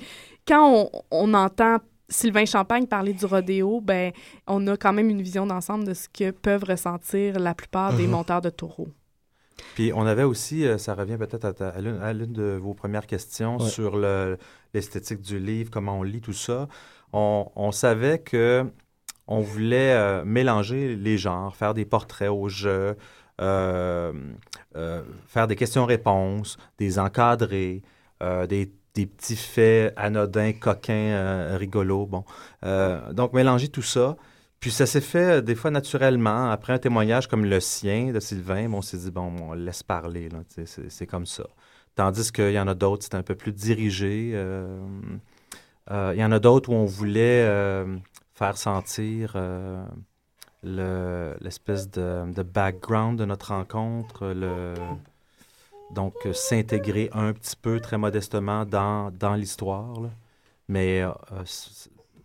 [0.47, 1.79] quand on, on entend
[2.12, 4.12] Sylvain Champagne parler du rodéo, ben
[4.46, 8.04] on a quand même une vision d'ensemble de ce que peuvent ressentir la plupart des
[8.04, 8.10] Mhm.
[8.12, 8.88] monteurs de taureaux.
[9.74, 13.06] Puis on avait aussi, euh, ça revient peut-être à, l'une à l'une de vos premières
[13.06, 13.68] questions Ouais.
[13.68, 14.36] sur le-
[14.74, 16.68] l'esthétique du livre, comment on lit tout ça.
[17.12, 18.64] On, on savait que
[19.28, 22.96] on voulait euh, mélanger les genres, faire des portraits au jeu,
[23.40, 24.12] euh,
[24.76, 27.82] euh, faire des questions-réponses, des encadrés,
[28.22, 32.07] euh, des, des petits faits anodins, coquins, euh, rigolos.
[32.07, 32.24] Bon,
[32.64, 34.16] Euh, donc mélanger tout ça.
[34.61, 36.51] Puis ça s'est fait euh, des fois naturellement.
[36.51, 39.82] Après un témoignage comme le sien de Sylvain, bon, on s'est dit, bon, on laisse
[39.82, 40.28] parler,
[40.66, 41.45] c'est, comme ça.
[41.97, 44.30] Tandis qu'il y en a d'autres, c'était un peu plus dirigé.
[45.90, 47.45] il y en a d'autres où on voulait
[48.34, 49.36] faire sentir
[50.62, 54.74] le, l'espèce de, de background de notre rencontre, le,
[55.95, 59.95] donc euh, s'intégrer un petit peu, très modestement, dans, dans l'histoire.
[60.68, 61.11] Mais euh,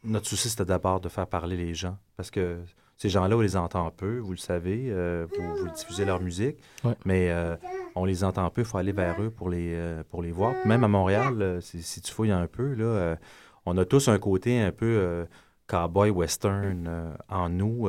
[0.04, 1.98] notre souci, c'était d'abord de faire parler les gens.
[2.16, 2.60] Parce que
[2.96, 6.58] ces gens-là, on les entend peu, vous le savez, euh, vous, vous diffusez leur musique,
[6.84, 6.96] Ouais.
[7.06, 7.56] mais euh,
[7.96, 10.54] on les entend peu, il faut aller vers eux pour les, euh, pour les voir.
[10.66, 13.18] Même à Montréal, si, tu fouilles un peu, là,
[13.66, 15.28] on a tous un côté un peu
[15.68, 17.88] cowboy western en nous.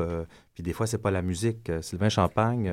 [0.53, 1.71] puis des fois, c'est pas la musique.
[1.81, 2.71] Sylvain Champagne,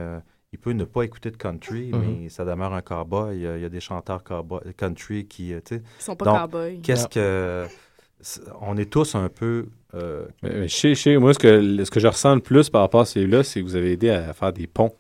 [0.56, 2.02] il peut ne pas écouter de country, Mhm.
[2.24, 3.36] mais ça demeure un cowboy.
[3.36, 5.82] Il y a, il y a des chanteurs cowboy, country qui, euh, tu sais.
[6.00, 6.80] Ils sont pas Donc, cowboys.
[6.82, 7.66] Qu'est-ce que...
[8.62, 9.66] On est tous un peu...
[9.94, 12.82] euh, Mais- mais chez, chez moi, ce que, ce que je ressens le plus par
[12.82, 14.94] rapport à celui-là, c'est que vous avez aidé à faire des ponts.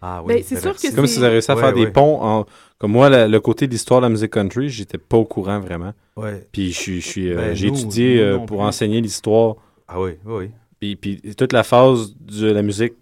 [0.00, 1.86] Ah Ben, c'est sûr que C'est comme si vous avez réussi à Ouais, faire des
[1.86, 2.18] ponts.
[2.22, 2.46] En,
[2.78, 5.60] comme moi, la- le côté de l'histoire de la musique country, j'étais pas au courant
[5.60, 5.92] vraiment.
[6.16, 6.46] Ouais.
[6.52, 8.66] Puis je suis, je suis, euh, Ben, j'ai nous- étudié nous euh, non pour plus.
[8.66, 9.56] enseigner l'histoire.
[9.88, 10.50] Ah oui, oui, oui.
[10.80, 12.94] Puis, puis toute la phase de la musique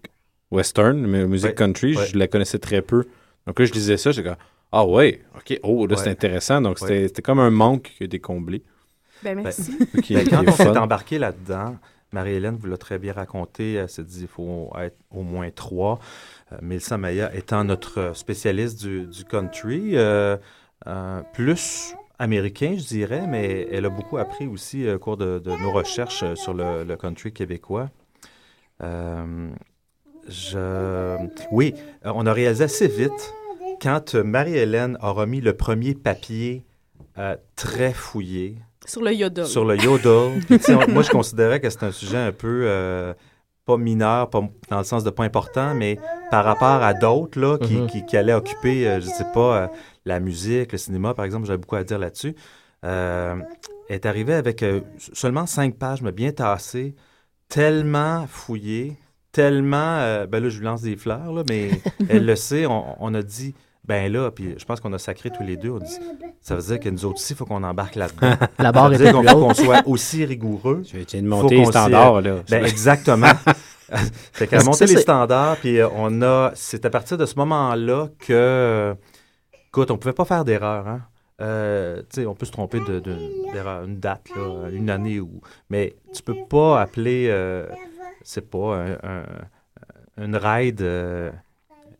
[0.53, 2.05] western, mais musique Ouais, country, ouais.
[2.07, 3.05] je la connaissais très peu.
[3.47, 4.37] Donc là, je lisais ça, j'étais comme
[4.71, 6.61] ah ouais, ok, oh là c'est intéressant.
[6.61, 6.87] Donc Ouais.
[6.87, 8.63] c'était c'était comme un manque qui a été comblé.
[9.23, 9.77] Ben, Ben, merci.
[10.09, 11.77] Ben, quand on s'est embarqué là-dedans,
[12.11, 15.99] Marie-Hélène vous l'a très bien raconté, elle s'est dit il faut être au moins trois.
[16.51, 20.37] Euh, Mélissa Maya étant notre spécialiste du, du country, euh,
[20.87, 25.39] euh, plus américain, je dirais, mais elle a beaucoup appris aussi euh, au cours de,
[25.39, 27.89] de nos recherches euh, sur le, le country québécois.
[30.27, 31.17] Je...
[31.51, 31.73] Oui,
[32.05, 33.33] euh, on a réalisé assez vite
[33.81, 36.63] quand euh, Marie-Hélène a remis le premier papier
[37.17, 39.45] euh, très fouillé Sur le yodel.
[39.45, 40.39] sur le yodel.
[40.47, 43.13] Puis, on- moi, je considérais que c'était un sujet un peu euh,
[43.65, 45.97] pas mineur, pas dans le sens de pas important, mais
[46.31, 47.87] par rapport à d'autres là, qui, Mhm.
[47.87, 49.67] qui, qui allaient occuper, euh, je sais pas, euh,
[50.05, 52.35] la musique, le cinéma, par exemple, j'avais beaucoup à dire là-dessus.
[52.85, 53.35] Euh,
[53.89, 54.81] elle est arrivée avec euh,
[55.13, 56.95] seulement cinq pages, mais bien tassées,
[57.49, 58.97] tellement fouillées
[59.33, 59.97] tellement...
[59.99, 61.71] euh, ben là, je lui lance des fleurs, là, mais
[62.09, 62.65] elle le sait.
[62.65, 63.53] On, on a dit,
[63.85, 65.71] ben là, puis je pense qu'on a sacré tous les deux.
[65.71, 65.97] On dit,
[66.39, 68.35] ça veut dire que nous autres aussi, il faut qu'on embarque là-dedans.
[68.59, 70.83] La barre ça veut dire qu'on soit aussi rigoureux.
[70.85, 72.35] Tu viens de Faut monter les standards, là.
[72.49, 73.27] Ben, exactement.
[74.31, 76.51] fait qu'elle a monté les c'est- standards, puis euh, on a...
[76.55, 78.95] C'est à partir de ce moment-là que...
[79.67, 81.01] Écoute, on pouvait pas faire d'erreur, hein.
[81.41, 85.19] Euh, tu sais, on peut se tromper de, de- d'erreur, une date, là, une année
[85.19, 85.41] ou...
[85.69, 87.65] Mais tu peux pas appeler, euh,
[88.23, 90.81] c'est pas un, un- une ride...
[90.81, 91.31] euh,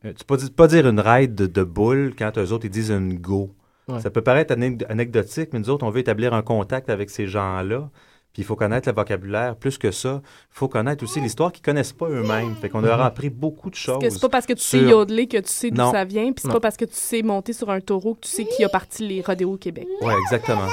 [0.04, 2.92] tu peux pas, pas dire une ride de, de boule quand eux autres, ils disent
[2.92, 3.54] une go.
[3.88, 4.00] Ouais.
[4.02, 7.90] Ça peut paraître anecdotique, mais nous autres, on veut établir un contact avec ces gens-là.
[8.34, 9.56] Puis il faut connaître le vocabulaire.
[9.56, 12.56] Plus que ça, il faut connaître aussi l'histoire qu'ils connaissent pas eux-mêmes.
[12.56, 14.00] Fait qu'on leur a appris beaucoup de choses.
[14.00, 15.92] Parce que c'est pas parce que tu sais yodeler que tu sais d'où Non.
[15.92, 16.56] ça vient, puis c'est Non.
[16.56, 19.08] pas parce que tu sais monter sur un taureau que tu sais qui a parti
[19.08, 19.88] les rodéos au Québec.
[20.02, 20.68] Ouais, exactement.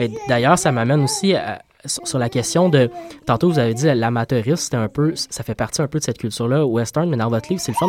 [0.00, 2.90] Et D'ailleurs, ça m'amène aussi à- sur, la question de.
[3.26, 5.12] Tantôt, vous avez dit l'amateurisme, c'était un peu.
[5.14, 7.76] Ça fait partie un peu de cette culture-là western, mais dans votre livre, c'est le
[7.76, 7.88] fun.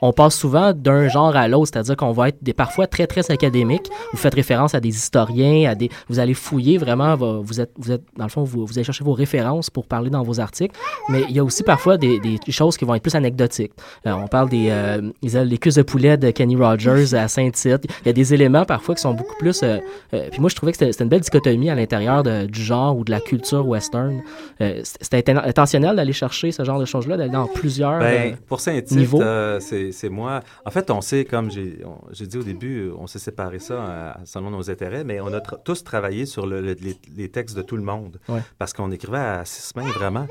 [0.00, 3.30] On, passe souvent d'un genre à l'autre, c'est-à-dire qu'on va être des parfois très, très
[3.30, 3.88] académiques.
[4.12, 5.88] Vous faites référence à des historiens, à des.
[6.08, 7.14] Vous allez fouiller vraiment.
[7.16, 9.86] vo- Vous êtes, vous êtes dans le fond, vous, vous allez chercher vos références pour
[9.86, 10.78] parler dans vos articles.
[11.08, 12.20] Mais il y a aussi parfois des,
[12.50, 13.72] choses qui vont être plus anecdotiques.
[14.06, 17.86] Euh, on parle des, euh, les, cuisses de poulet de Kenny Rogers à Saint-Tite.
[18.02, 19.62] Il y a des éléments parfois qui sont beaucoup plus.
[19.62, 19.78] euh,
[20.14, 23.04] euh, puis moi, je trouvais que c'était une belle dichotomie à l'intérieur du genre ou
[23.04, 24.22] de la culture western.
[24.60, 28.36] Euh, c'était inten- intentionnel d'aller chercher ce genre de choses-là, d'aller dans plusieurs Ben, euh,
[28.48, 28.60] pour
[28.98, 29.22] niveaux.
[29.22, 30.40] euh, c'est moi.
[30.66, 34.68] En fait, on sait, comme j'ai dit au début, on s'est séparé ça selon nos
[34.70, 37.76] intérêts, mais on a tra- tous travaillé sur le- le- les, les textes de tout
[37.76, 38.18] le monde.
[38.28, 38.40] Ouais.
[38.58, 40.26] Parce qu'on écrivait à six mains, vraiment.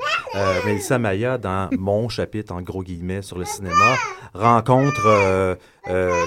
[0.66, 3.94] Mélissa Maya, dans mon chapitre, en gros guillemets, sur le cinéma,
[4.34, 5.56] rencontre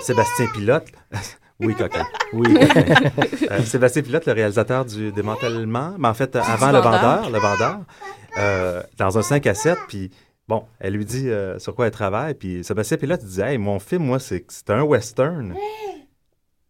[0.01, 0.87] Sébastien Pilote.
[1.63, 2.05] Oui, coquin.
[2.33, 3.11] Oui, coquin.
[3.51, 7.29] Euh, Sébastien Pilote, le réalisateur du démantèlement, mais en fait, avant le vendeur.
[7.29, 7.79] le vendeur,
[8.37, 10.11] euh, dans un 5 à 7, puis
[10.47, 13.57] bon, elle lui dit euh, sur quoi elle travaille, puis Sébastien Pilote il dit Hey,
[13.57, 15.53] mon film, moi, c'est c'est un western.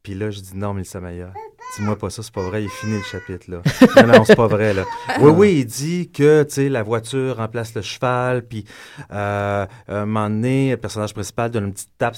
[0.03, 1.31] Puis là, je dis Non, Mélissa Maya,
[1.77, 3.61] dis-moi pas ça, c'est pas vrai, il finit le chapitre, là.
[4.05, 4.83] non, non, c'est pas vrai, là.
[5.21, 8.65] Oui, oui, il dit que, tu sais, la voiture remplace le cheval, puis
[9.13, 12.17] euh, un moment donné, le personnage principal donne une petite tape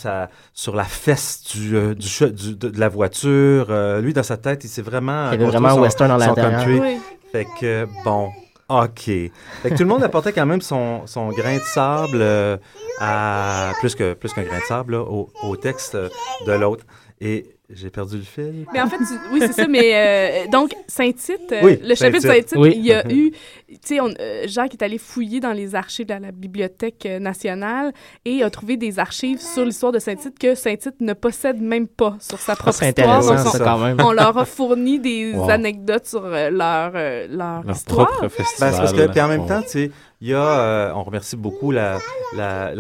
[0.54, 3.68] sur la fesse du, euh, du, de, de la voiture.
[3.70, 5.32] Euh, lui, dans sa tête, il s'est vraiment.
[5.32, 6.82] Il y avait construit vraiment un son- western dans l'intérieur.
[6.82, 6.98] Oui.
[7.32, 8.30] Fait que, bon,
[8.68, 9.04] OK.
[9.06, 9.32] Fait
[9.66, 12.58] que tout le monde apportait quand même son, son grain de sable euh,
[13.00, 16.10] à plus que plus qu'un grain de sable là, au, au texte euh,
[16.48, 16.84] de l'autre.
[17.22, 18.66] Et j'ai perdu le fil.
[18.74, 19.04] Mais en fait, tu-
[19.34, 19.68] oui, c'est ça.
[19.68, 22.50] Mais euh, donc, Saint-Tite, euh, Oui, le chapitre Saint-Tite.
[22.50, 22.74] Saint-Tite, Oui.
[22.76, 23.32] il y a eu.
[23.68, 27.92] Tu sais, euh, Jacques est allé fouiller dans les archives de la Bibliothèque euh, nationale
[28.24, 32.16] et a trouvé des archives sur l'histoire de Saint-Tite que Saint-Tite ne possède même pas
[32.20, 33.18] sur sa propre c'est histoire.
[33.18, 33.98] intéressant, Donc, ça, on- quand même.
[34.02, 35.50] On leur a fourni des Wow.
[35.50, 38.08] anecdotes sur euh, leur, euh, leur, Leur histoire.
[38.08, 38.72] propre Ben, festival.
[38.74, 39.48] c'est parce que, puis en même Wow.
[39.48, 39.92] temps, tu sais,
[40.22, 42.00] il y a, euh, on remercie beaucoup la,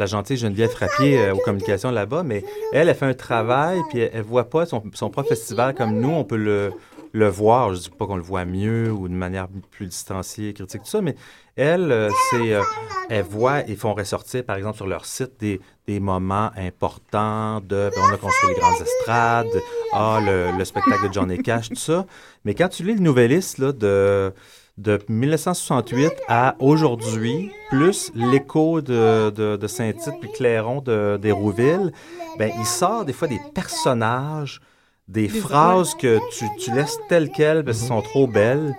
[0.06, 4.12] gentille Geneviève Frappier euh, aux communications là-bas, mais elle, elle fait un travail, puis elle,
[4.14, 6.72] elle voit pas son, son propre festival comme nous, on peut le,
[7.16, 7.74] le voir.
[7.74, 11.02] Je dis pas qu'on le voit mieux ou de manière plus distanciée, critique, tout ça,
[11.02, 11.16] mais
[11.56, 16.52] elle, euh, c'est, euh, et font ressortir, par exemple, sur leur site des, des moments
[16.58, 19.48] importants de, ben, on a construit les grandes estrades,
[19.94, 22.06] ah, le, le spectacle de Johnny Cash, tout ça.
[22.44, 24.34] Mais quand tu lis le Nouvelliste, là, de,
[24.78, 31.92] de 1968 à aujourd'hui, plus l'écho de, de, de Saint-Tite puis Clairon de, d'Hérouville,
[32.38, 34.60] ben, il sort des fois des personnages,
[35.08, 38.76] des, Des- phrases que tu, tu laisses telles quelles parce qu'elles sont trop belles.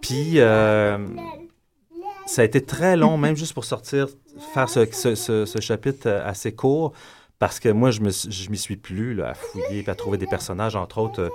[0.00, 0.98] Puis, euh,
[2.26, 4.08] ça a été très long, même juste pour sortir,
[4.54, 6.92] faire ce, ce, ce- ce chapitre assez court.
[7.38, 9.94] Parce que moi, je me suis- je m'y suis plus là, à fouiller et à
[9.94, 11.22] trouver des personnages, entre autres.
[11.22, 11.28] euh,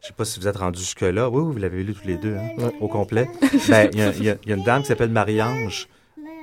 [0.00, 1.28] je sais pas si vous êtes rendus jusque-là.
[1.28, 3.28] Oui, oui, vous l'avez lu tous les deux, hein, au complet.
[3.68, 5.86] Ben, il y, a- il y y a une dame qui s'appelle Marie-Ange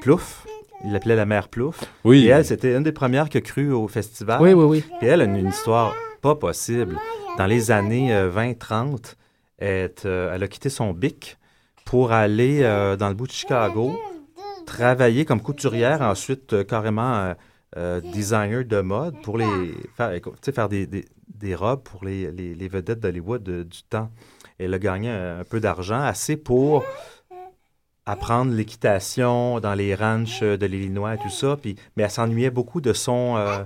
[0.01, 0.45] Plouf.
[0.85, 1.83] Il l'appelait la mère Plouf.
[2.03, 2.25] Oui.
[2.25, 4.39] Et elle, c'était une des premières qui a cru au festival.
[4.39, 4.83] Oui, oui, oui.
[4.99, 6.97] Puis elle a une, une histoire pas possible.
[7.39, 9.15] Dans les années euh, 20-30,
[9.57, 11.37] elle, est, euh, elle a quitté son bic
[11.85, 13.99] pour aller euh, dans le bout de Chicago,
[14.67, 17.33] travailler comme couturière, ensuite euh, carrément euh,
[17.75, 21.83] euh, designer de mode pour les faire, écoute, tu sais, faire des, des- des robes
[21.83, 24.09] pour les, les- les vedettes d'Hollywood du temps.
[24.57, 26.83] Elle a gagné un, un peu d'argent, assez pour
[28.05, 31.57] apprendre l'équitation dans les ranchs de l'Illinois et tout ça.
[31.61, 33.63] Puis, mais elle s'ennuyait beaucoup de son, euh,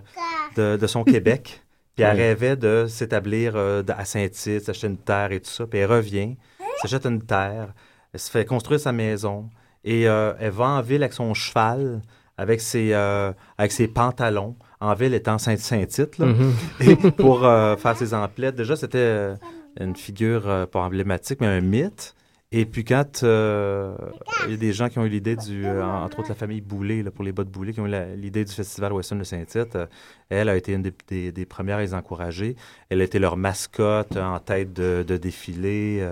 [0.55, 1.61] de, de son Québec.
[1.95, 5.67] Puis elle rêvait de s'établir euh, à Saint-Tite, s'acheter une terre et tout ça.
[5.67, 6.37] Puis elle revient,
[6.81, 7.73] s'achète une terre,
[8.13, 9.49] elle se fait construire sa maison
[9.83, 12.01] et euh, elle va en ville avec son cheval,
[12.41, 16.53] avec ses, euh, avec ses pantalons, en ville étant Saint- Saint-Tite, là, Mhm.
[16.81, 18.55] et pour euh, faire ses emplettes.
[18.55, 19.35] Déjà, c'était euh,
[19.79, 22.15] une figure, pas emblématique, mais un mythe.
[22.53, 23.95] Et puis quand euh,
[24.45, 26.59] il y a des gens qui ont eu l'idée du, euh, entre autres la famille
[26.59, 29.23] Boulay, là, pour les bas de Boulay, qui ont eu l'idée du Festival Western de
[29.23, 29.85] Saint-Tite, euh,
[30.29, 32.57] elle a été une des, des- des premières à les encourager.
[32.89, 36.05] Elle a été leur mascotte en tête de, de défilé,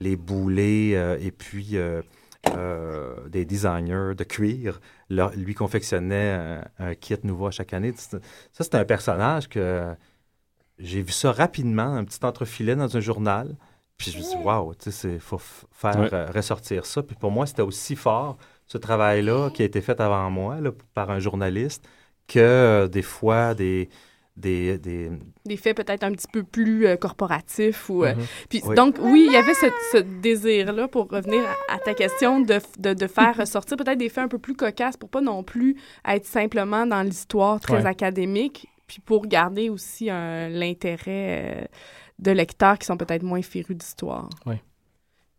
[0.00, 1.76] les Boulay, euh, et puis
[2.56, 4.80] euh, des designers de cuir
[5.10, 7.92] leur- lui confectionnaient un, un kit nouveau à chaque année.
[7.96, 8.18] Ça,
[8.52, 9.94] c'est un personnage que
[10.78, 13.56] j'ai vu ça rapidement, un petit entrefilet dans un journal.
[13.96, 15.38] Puis je me suis dit, waouh, tu sais, il faut
[15.70, 16.12] faire Ouais.
[16.12, 17.02] euh, ressortir ça.
[17.02, 20.72] Puis pour moi, c'était aussi fort, ce travail-là, qui a été fait avant moi, là,
[20.94, 21.86] par un journaliste,
[22.26, 23.88] que euh, des fois, des.
[24.36, 25.10] Des, des
[25.46, 28.22] des faits peut-être un petit peu plus euh, corporatifs ou euh, Mhm.
[28.48, 28.74] puis Oui.
[28.74, 32.40] donc oui il y avait ce, ce désir là pour revenir à, à ta question
[32.40, 35.44] de, de, de faire ressortir peut-être des faits un peu plus cocasses pour pas non
[35.44, 37.86] plus être simplement dans l'histoire très Ouais.
[37.86, 41.06] académique puis pour garder aussi un- l'intérêt
[41.62, 41.64] euh,
[42.18, 44.56] de lecteurs qui sont peut-être moins férus d'histoire Oui.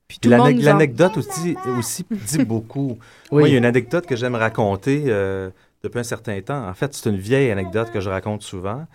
[0.08, 2.98] puis en- L'anecdote aussi, aussi dit beaucoup.
[3.32, 3.40] Oui.
[3.42, 5.50] Moi, il y a une anecdote que j'aime raconter euh,
[5.86, 6.68] depuis un certain temps.
[6.68, 8.86] En fait, c'est une vieille anecdote que je raconte souvent,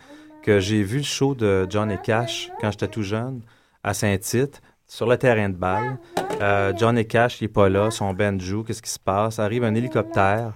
[0.43, 3.41] que j'ai vu le show de John et Cash quand j'étais tout jeune
[3.82, 5.99] à Saint-Tite, sur le terrain de balle.
[6.43, 9.38] Euh, John et Cash, il n'est pas là, son banjo, qu'est-ce qui se passe?
[9.38, 10.53] Arrive un hélicoptère,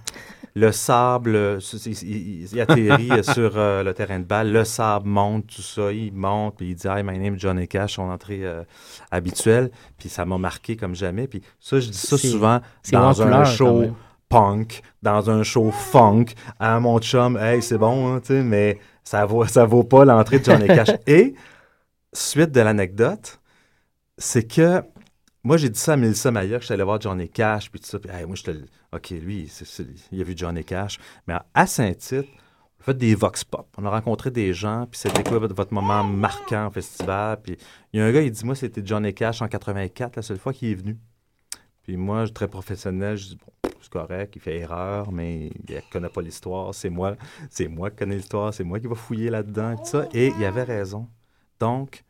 [0.55, 5.47] le sable, il, il- il atterrit sur euh, le terrain de balle, le sable monte,
[5.47, 8.09] tout ça, il monte, puis il dit «Hi, my name is John et Cash», son
[8.09, 8.63] entrée euh,
[9.11, 12.59] habituelle, puis ça m'a marqué comme jamais, puis ça, je dis ça souvent
[12.99, 13.65] dans un show.
[14.29, 16.25] Punk, dans un show funk,
[16.59, 20.05] à mon chum, «Hey, c'est bon, hein, tu sais, mais ça vaut, ça vaut pas
[20.05, 20.89] l'entrée de John et Cash».
[21.07, 21.35] Et,
[22.13, 23.39] suite de l'anecdote,
[24.17, 24.81] c'est que
[25.43, 27.79] moi, j'ai dit ça à Mélissa Maillot, que je suis allé voir Johnny Cash, puis
[27.79, 27.99] tout ça.
[27.99, 28.51] Puis, hey, moi, je te
[28.91, 29.51] OK, lui,
[30.11, 30.97] il a vu Johnny Cash.
[31.27, 33.67] Mais à- Saint-Tite, on a fait des vox pop.
[33.77, 37.41] On a rencontré des gens, puis c'était quoi votre, votre moment marquant au festival?
[37.43, 37.57] Puis
[37.93, 40.39] il y a un gars, il dit, moi, c'était Johnny Cash en 84, la seule
[40.39, 40.97] fois qu'il est venu.
[41.83, 45.47] Puis moi, je suis très professionnel, je dis, bon, c'est correct, il fait erreur, mais
[45.67, 46.73] il ne connaît pas l'histoire.
[46.73, 47.15] C'est moi,
[47.49, 50.07] c'est moi qui connais l'histoire, c'est moi qui va fouiller là-dedans, et tout ça.
[50.13, 51.07] Et il avait raison.
[51.59, 52.03] Donc,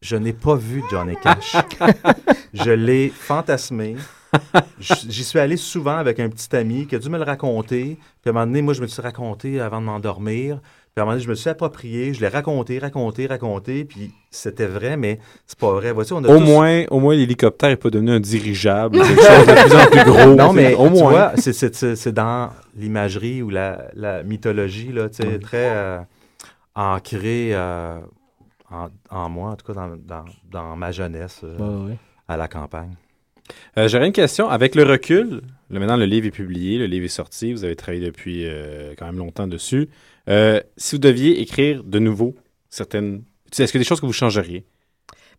[0.00, 1.56] je n'ai pas vu Johnny Cash.
[2.52, 3.96] je l'ai fantasmé.
[4.78, 7.98] J'y suis allé souvent avec un petit ami qui a dû me le raconter.
[8.20, 10.60] Puis à un moment donné, moi, je me suis raconté avant de m'endormir.
[10.94, 12.14] Puis à un moment donné, je me suis approprié.
[12.14, 13.84] Je l'ai raconté, raconté, raconté.
[13.84, 15.90] Puis c'était vrai, mais c'est pas vrai.
[15.90, 19.20] Voici, on a Au tous- moins, au moins l'hélicoptère n'est pas devenu un dirigeable, quelque
[19.20, 20.34] chose de plus en plus gros.
[20.36, 21.10] Non, mais au tu moins.
[21.10, 25.38] vois, c'est- c'est c'est- c'est dans l'imagerie ou la, la mythologie, là, tu sais, Ouais.
[25.40, 25.98] très euh,
[26.76, 27.98] ancré euh,
[28.70, 31.96] en, en moi, en tout cas dans, dans- dans ma jeunesse euh, Ouais, ouais.
[32.28, 32.94] à la campagne.
[33.78, 34.48] Euh, J'aurais une question.
[34.48, 37.74] Avec le recul, là, maintenant le livre est publié, le livre est sorti, vous avez
[37.76, 39.88] travaillé depuis euh, quand même longtemps dessus.
[40.28, 42.34] Euh, si vous deviez écrire de nouveau
[42.70, 43.22] certaines...
[43.50, 44.64] Est-ce qu'il y a des choses que vous changeriez?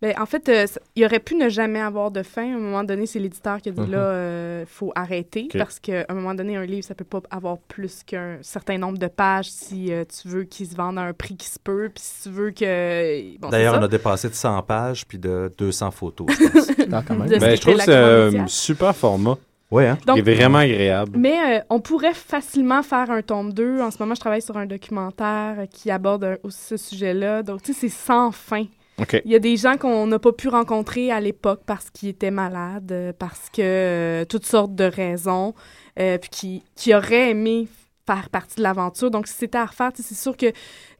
[0.01, 0.65] Ben, en fait, euh,
[0.95, 2.43] il aurait pu ne jamais avoir de fin.
[2.43, 3.91] À un moment donné, c'est l'éditeur qui a dit Mhm.
[3.91, 7.57] là, euh, faut arrêter parce qu'à un moment donné, un livre, ça peut pas avoir
[7.57, 11.13] plus qu'un certain nombre de pages si euh, tu veux qu'il se vende à un
[11.13, 13.37] prix qui se peut, puis si tu veux que.
[13.39, 16.27] Bon, c'est D'ailleurs, on a dépassé de 100 pages puis de 200 photos.
[16.29, 17.05] je pense.
[17.07, 17.29] Quand même.
[17.29, 19.37] De ce Ben, je trouve que c'est un super format.
[19.71, 19.97] Ouais, hein?
[20.05, 21.17] Donc- Il est vraiment agréable.
[21.17, 23.81] Mais euh, on pourrait facilement faire un tome 2.
[23.81, 27.43] En ce moment, je travaille sur un documentaire qui aborde aussi ce sujet-là.
[27.43, 28.65] Donc, tu sais, c'est sans fin.
[28.97, 29.21] OK.
[29.25, 32.31] Il y a des gens qu'on n'a pas pu rencontrer à l'époque parce qu'ils étaient
[32.31, 35.53] malades, euh, parce que euh, toutes sortes de raisons,
[35.99, 37.67] euh, puis qui, qui auraient aimé
[38.05, 39.09] faire partie de l'aventure.
[39.11, 40.47] Donc, si c'était à refaire, c'est sûr que,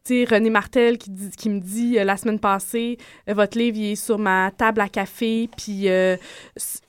[0.08, 2.98] René Martel qui, dit, qui me dit euh, la semaine passée,
[3.28, 6.16] euh, votre livre, il est sur ma table à café, puis euh,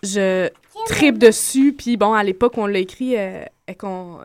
[0.03, 0.51] je
[0.87, 1.73] tripe dessus.
[1.73, 4.19] Puis bon, à l'époque, on l'a écrit, et qu'on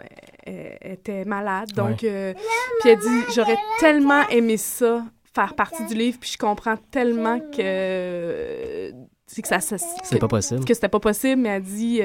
[0.48, 1.72] euh, était malade.
[1.74, 2.36] Donc, Ouais.
[2.82, 7.40] puis elle dit, j'aurais tellement aimé ça, faire partie du livre, puis je comprends tellement
[7.40, 8.92] que
[9.28, 10.66] c'est que ça, ça- C'est pas possible.
[10.66, 12.02] que c'était pas possible, mais elle dit,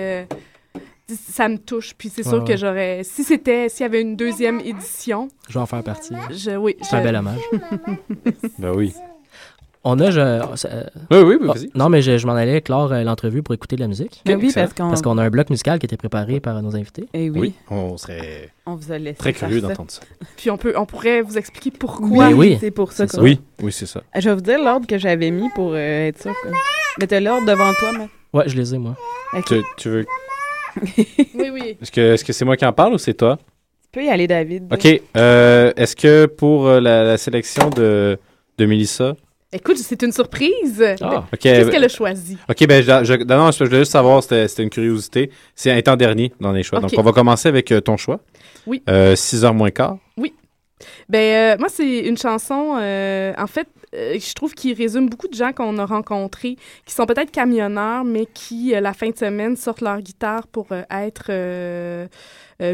[1.14, 1.94] ça me touche.
[1.96, 5.54] Puis c'est Ouais, sûr que j'aurais, si c'était, s'il y avait une deuxième édition, Je
[5.54, 6.14] vais en faire partie.
[6.30, 7.40] je, oui, C'est un je- bel hommage.
[8.58, 8.92] Ben oui.
[9.88, 10.10] On a.
[10.10, 11.70] Je, ça- euh, Oui, oui, oui, vas-y.
[11.76, 14.20] non, mais je, je m'en allais clore euh, l'entrevue pour écouter de la musique.
[14.24, 16.74] Ben oui, parce qu'on- Parce qu'on a un bloc musical qui était préparé par nos
[16.74, 17.06] invités.
[17.14, 17.38] Eh oui.
[17.38, 20.00] Oui, on serait On vous a laissé très curieux d'entendre ça.
[20.36, 22.08] Puis on peut, on pourrait vous expliquer pourquoi.
[22.08, 23.06] Oui, Ben oui, c'est pour ça.
[23.06, 24.02] c'est Oui, oui, c'est ça.
[24.18, 26.32] Je vais vous dire l'ordre que j'avais mis pour euh, être sûr.
[26.42, 26.48] que-
[27.00, 28.08] Mais t'as l'ordre devant toi, Matt.
[28.32, 28.96] Ouais, je les ai, moi.
[29.46, 30.04] Tu veux...
[31.34, 31.76] Oui, oui.
[31.80, 33.38] Est-ce que est-ce que c'est moi qui en parle ou c'est toi?
[33.82, 34.72] Tu peux y aller, David.
[34.72, 35.00] OK.
[35.16, 38.18] euh, Est-ce que pour euh, la, la sélection de,
[38.58, 39.14] de Mélissa...
[39.52, 40.84] Écoute, c'est une surprise.
[41.00, 41.38] Ah, ok.
[41.38, 42.36] Qu'est-ce qu'elle a choisi?
[42.50, 45.30] OK, ben, je, je- non, non, je voulais juste savoir, c'était c'était une curiosité.
[45.54, 46.80] C'est un temps dernier dans les choix.
[46.80, 48.20] Donc, on va commencer avec euh, ton choix.
[48.66, 48.82] Oui.
[48.90, 49.96] Euh, 6 heures moins quart.
[50.18, 50.34] Oui.
[51.08, 55.28] Ben, euh, moi, c'est une chanson, euh, en fait, euh, je trouve qu'il résume beaucoup
[55.28, 59.16] de gens qu'on a rencontrés, qui sont peut-être camionneurs, mais qui, euh, la fin de
[59.16, 61.30] semaine, sortent leur guitare pour euh, être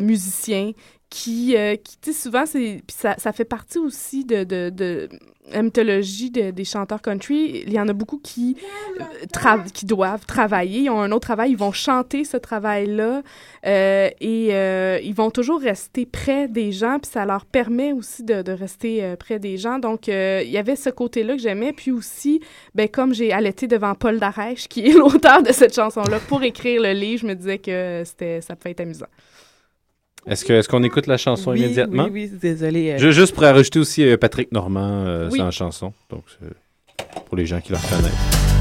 [0.01, 0.73] musiciens,
[1.13, 5.11] qui, euh, qui tu sais, souvent, c'est, ça, ça fait partie aussi de, de, de
[5.53, 7.65] la mythologie de- des chanteurs country.
[7.67, 8.57] Il y en a beaucoup qui,
[8.99, 13.21] euh, tra- qui doivent travailler, ils ont un autre travail, ils vont chanter ce travail-là
[13.67, 18.51] euh, et ils vont toujours rester près des gens, puis ça leur permet aussi de,
[18.51, 19.79] rester près des gens.
[19.79, 22.41] Donc, il y avait ce côté-là que j'aimais, puis aussi,
[22.75, 26.81] ben, comme j'ai allaité devant Paul Darèche, qui est l'auteur de cette chanson-là, pour écrire
[26.81, 29.07] le livre, je me disais que c'était, ça pouvait être amusant.
[30.27, 32.05] Est-ce que- est-ce qu'on écoute la chanson Oui, immédiatement?
[32.05, 32.99] oui, oui, désolé, euh.
[32.99, 35.39] Je- juste pour rajouter aussi euh, Patrick Normand euh, Oui.
[35.39, 35.93] dans la chanson.
[36.11, 36.25] Donc,
[37.27, 38.52] pour les gens qui le reconnaissent.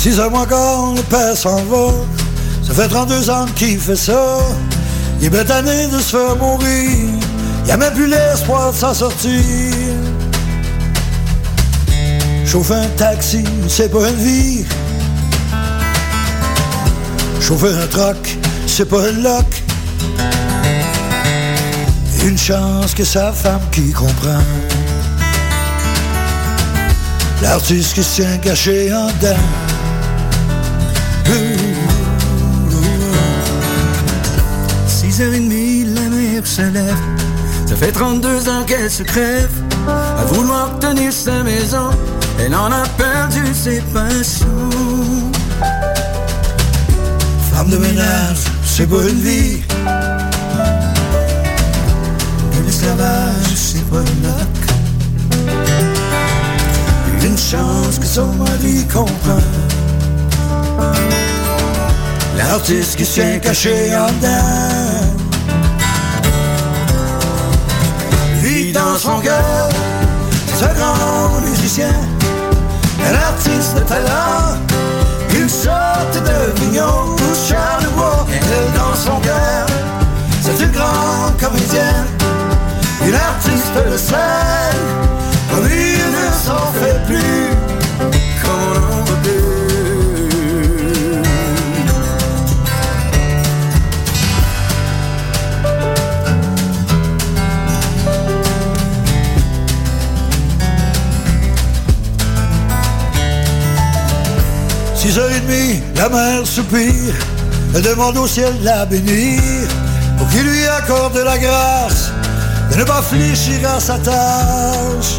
[0.00, 1.92] Six heures moins quart, le père s'en va.
[2.66, 4.38] Ça fait 32 ans qu'il fait ça.
[5.20, 7.06] Il est bétané de se faire mourir.
[7.66, 9.42] Il a même plus l'espoir de s'en sortir.
[12.46, 14.64] Chauffer un taxi, c'est pas une vie.
[17.38, 19.62] Chauffer un truck, c'est pas une loc.
[22.24, 24.42] Une chance que sa femme qui comprend.
[27.42, 29.69] L'artiste qui se tient caché en dedans.
[34.86, 36.96] 6h30, la mer se lève.
[37.66, 39.50] Ça fait 32 ans qu'elle se crève.
[39.88, 41.90] À vouloir tenir sa maison,
[42.38, 44.46] elle en a perdu ses passions.
[47.52, 49.60] Femme de ménage, c'est une vie.
[52.52, 54.30] Et l'esclavage, c'est pas une.
[57.22, 59.40] Une chance que son mari comprend.
[62.36, 65.20] L'artiste qui se tient caché en dedans.
[68.42, 69.68] Lui dans son cœur,
[70.62, 71.92] un grand musicien.
[73.08, 74.58] Un artiste de talent.
[75.34, 78.26] Une sorte de vignon ou Charlebois.
[78.30, 79.66] Elle dans son cœur,
[80.42, 82.06] c'est une grande comédienne.
[83.06, 84.39] Une artiste de scène.
[106.10, 107.14] Mère soupire,
[107.74, 109.40] elle demande au ciel de la bénir,
[110.18, 112.10] pour qu'il lui accorde la grâce
[112.70, 115.18] de ne pas fléchir à sa tâche,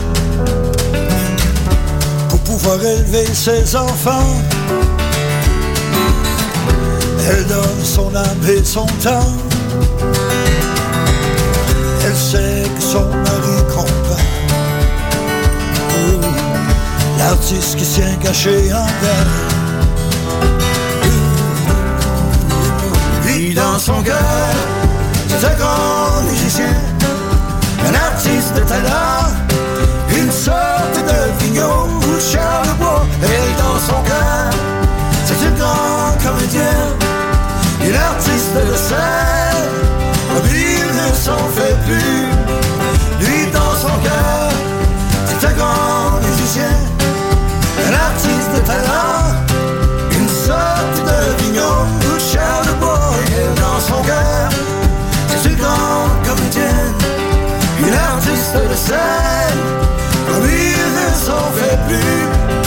[2.30, 4.42] pour pouvoir élever ses enfants.
[7.30, 9.34] Elle donne son âme et son temps.
[12.04, 14.24] Elle sait que son mari comprend.
[17.20, 19.51] L'artiste qui s'est caché en verre.
[23.56, 24.16] Dans son cœur,
[25.28, 26.74] c'est un grand musicien,
[27.86, 29.28] un artiste de talent,
[30.10, 33.06] une sorte de vignon ou Charlebois.
[33.22, 34.50] Elle dans son cœur,
[35.26, 36.96] c'est une grande comédienne,
[37.84, 39.70] une artiste de scène,
[40.34, 42.30] comme il ne s'en fait plus.
[43.20, 44.50] Lui dans son cœur,
[45.26, 46.72] c'est un grand musicien,
[47.90, 49.31] un artiste de talent,
[55.62, 56.96] une grande comédienne,
[57.80, 59.60] une artiste de scène,
[60.28, 62.61] comme il ne s'en fait plus,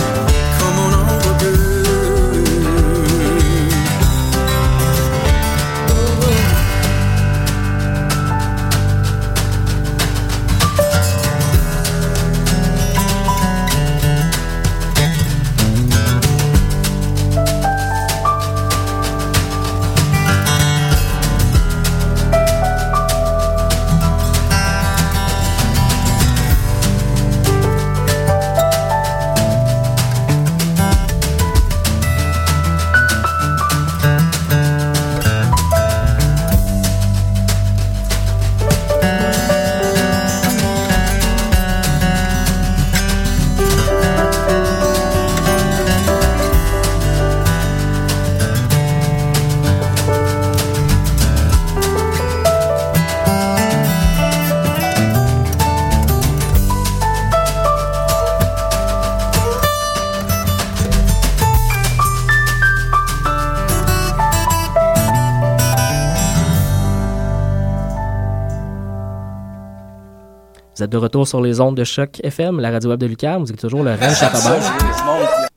[70.94, 73.42] de retour sur les ondes de Choc FM, la radio web de Lucam.
[73.42, 74.62] Vous êtes toujours le Rennes Charabert.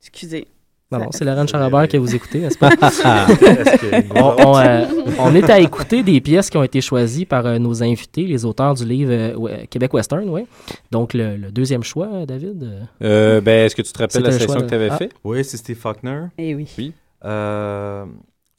[0.00, 0.48] Excusez.
[0.90, 2.70] Non, non, c'est le Rennes Charabert que vous écoutez, n'est-ce pas?
[4.16, 4.84] On, on, euh,
[5.20, 8.44] on est à écouter des pièces qui ont été choisies par euh, nos invités, les
[8.44, 10.46] auteurs du livre euh, ouais, Québec Western, oui.
[10.90, 12.88] Donc, le, le deuxième choix, David?
[13.00, 14.96] ben, est-ce que tu te rappelles la choix que tu avais Ah.
[14.96, 15.10] fait?
[15.22, 16.24] Oui, c'est Steve Faulkner.
[16.38, 16.68] Eh oui.
[16.76, 16.92] Oui.
[17.24, 18.04] Euh,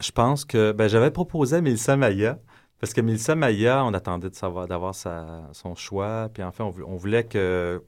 [0.02, 2.40] je pense que ben, j'avais proposé à Mélissa Maya,
[2.84, 6.64] parce que Mélissa Maya, on attendait de savoir d'avoir sa- son choix, puis en fait,
[6.64, 7.82] on, on voulait que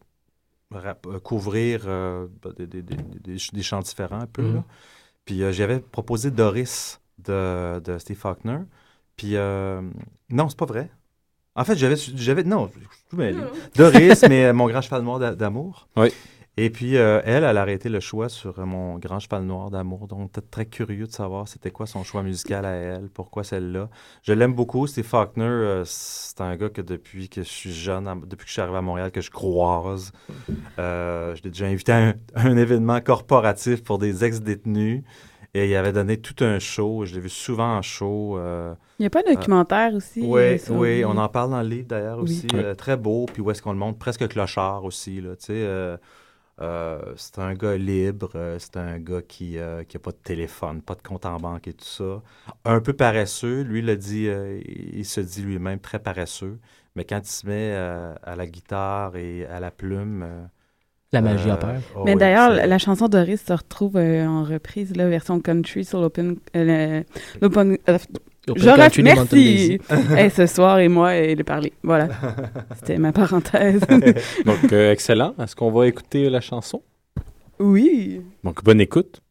[0.73, 3.81] euh, couvrir euh, ben, des, des- différents
[4.21, 4.41] un peu.
[4.41, 4.55] Mhm.
[4.55, 4.63] là.
[5.25, 8.59] Puis euh, j'avais proposé Doris de, de Steve Faulkner.
[9.17, 9.81] Puis euh,
[10.29, 10.89] non, c'est pas vrai.
[11.55, 13.41] En fait, j'avais j'avais non, je suis tout mêlé.
[13.75, 15.89] Doris, mais mon grand cheval noir d'a- d'amour.
[15.97, 16.07] Oui.
[16.57, 19.69] Et puis, euh, elle, elle a arrêté le choix sur euh, mon grand cheval noir
[19.71, 20.07] d'amour.
[20.07, 23.89] Donc, peut-être très curieux de savoir c'était quoi son choix musical à elle, pourquoi celle-là.
[24.23, 24.87] Je l'aime beaucoup.
[24.87, 28.47] Steve Faulkner, euh, c'est un gars que depuis que je suis jeune, à- depuis que
[28.47, 30.13] je suis arrivé à Montréal, que je croise.
[30.79, 35.03] Euh, je l'ai déjà invité à un, à un événement corporatif pour des ex-détenus.
[35.53, 37.05] Et il avait donné tout un show.
[37.05, 38.37] Je l'ai vu souvent en show.
[38.37, 40.21] euh, Il n'y a pas de documentaire aussi?
[40.21, 42.23] oui, oui, on en parle dans le livre d'ailleurs Oui.
[42.23, 42.47] aussi.
[42.53, 42.59] Oui.
[42.61, 43.97] euh, très beau, puis où est-ce qu'on le montre?
[43.97, 45.21] Presque clochard aussi.
[45.21, 45.53] Là, tu sais,
[46.61, 50.81] euh, euh, c'est un gars libre, euh, c'est un gars qui n'a pas de téléphone,
[50.81, 52.21] pas de compte en banque et tout ça.
[52.65, 56.59] Un peu paresseux, lui il a dit, euh, il se dit lui-même très paresseux,
[56.95, 60.23] mais quand il se met euh, à la guitare et à la plume.
[60.23, 60.45] euh,
[61.11, 61.81] La magie euh, opère.
[61.95, 65.39] oh Mais oui, d'ailleurs, la, la chanson Doris se retrouve euh, en reprise, la version
[65.39, 66.37] country sur l'Open.
[66.55, 67.03] euh,
[67.41, 67.77] l'open
[68.53, 69.79] de Mountain Merci.
[70.15, 71.73] Hey, ce soir et moi et de parler.
[71.83, 72.09] Voilà.
[72.75, 73.81] C'était ma parenthèse.
[74.45, 75.33] Donc, euh, excellent.
[75.41, 76.81] Est-ce qu'on va écouter la chanson?
[77.59, 78.21] oui.
[78.43, 79.21] Donc, bonne écoute.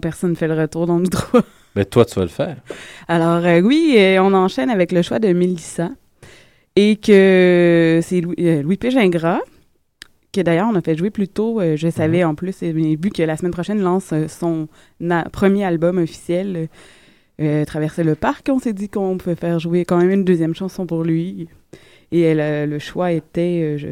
[0.00, 1.42] Personne ne fait le retour dans le droit.
[1.74, 2.56] Ben, toi, tu vas le faire.
[3.06, 5.90] Alors, euh, oui, euh, on enchaîne avec le choix de Mélissa.
[6.76, 8.90] Et que c'est Louis, euh, Louis P.
[8.90, 9.40] Gingras
[10.30, 11.60] que d'ailleurs on a fait jouer plus tôt.
[11.60, 14.68] Euh, je savais en plus, et vu que la semaine prochaine lance son
[15.32, 16.68] premier album officiel,
[17.66, 20.86] Traverser le parc, on s'est dit qu'on pouvait faire jouer quand même une deuxième chanson
[20.86, 21.48] pour lui.
[22.10, 23.88] Et elle, le choix était, je...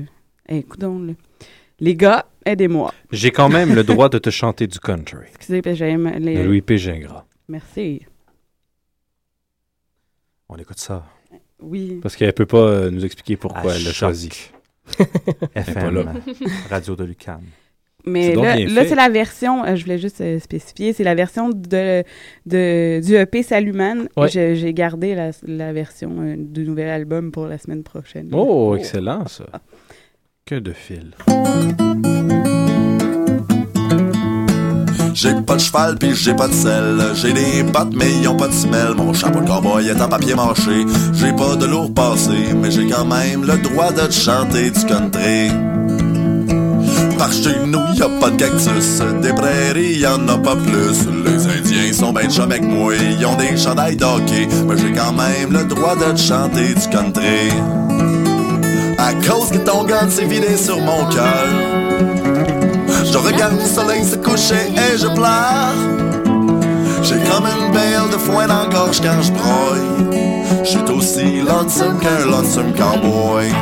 [0.49, 1.13] eh, coudonc, là.
[1.81, 2.93] Les gars, aidez-moi.
[3.13, 5.27] J'ai quand même le droit de te chanter du country.
[5.35, 6.37] Excusez, j'aime les...
[6.37, 6.79] De Louis P.
[6.79, 7.25] Gingras.
[7.49, 8.03] Merci.
[10.49, 11.05] On écoute ça.
[11.61, 12.01] Oui.
[12.03, 14.31] Parce qu'elle peut pas euh, nous expliquer pourquoi À elle l'a choisi.
[14.99, 16.13] Elle est pas FM, là.
[16.71, 17.41] Radio de Lucam.
[18.07, 22.05] Mais là, c'est la version, euh, je voulais juste euh, spécifier, c'est la version de,
[22.47, 24.09] de, du EP Saluman.
[24.17, 24.29] Ouais.
[24.29, 28.29] J'ai j'ai gardé la, la version euh, du nouvel album pour la semaine prochaine.
[28.33, 29.47] Oh, excellent ça.
[30.49, 31.11] Que de fil.
[35.13, 37.03] J'ai pas de cheval pis j'ai pas de selle.
[37.17, 38.95] J'ai des bottes mais ils ont pas de semelle.
[38.97, 40.87] Mon chapeau de cowboy est en papier mâché.
[41.15, 44.85] J'ai pas de lourd passé, mais j'ai quand même le droit de te chanter du
[44.85, 45.51] country.
[47.19, 49.03] Par chez nous, y a pas de cactus.
[49.23, 51.09] Des prairies, y en a pas plus.
[51.25, 52.95] Les Indiens sont ben chum avec moi.
[52.95, 54.47] Ils ont des chandails d'hockey.
[54.69, 57.51] Mais j'ai quand même le droit de te chanter du country.
[58.99, 61.47] À cause que ton gun s'est vidé sur mon cœur.
[63.05, 65.75] Je regarde le soleil se coucher et je pleure.
[67.03, 70.65] J'ai comme une belle de foin dans la gorge quand je broille.
[70.65, 73.53] Je suis aussi lonesome qu'un lonesome cowboy.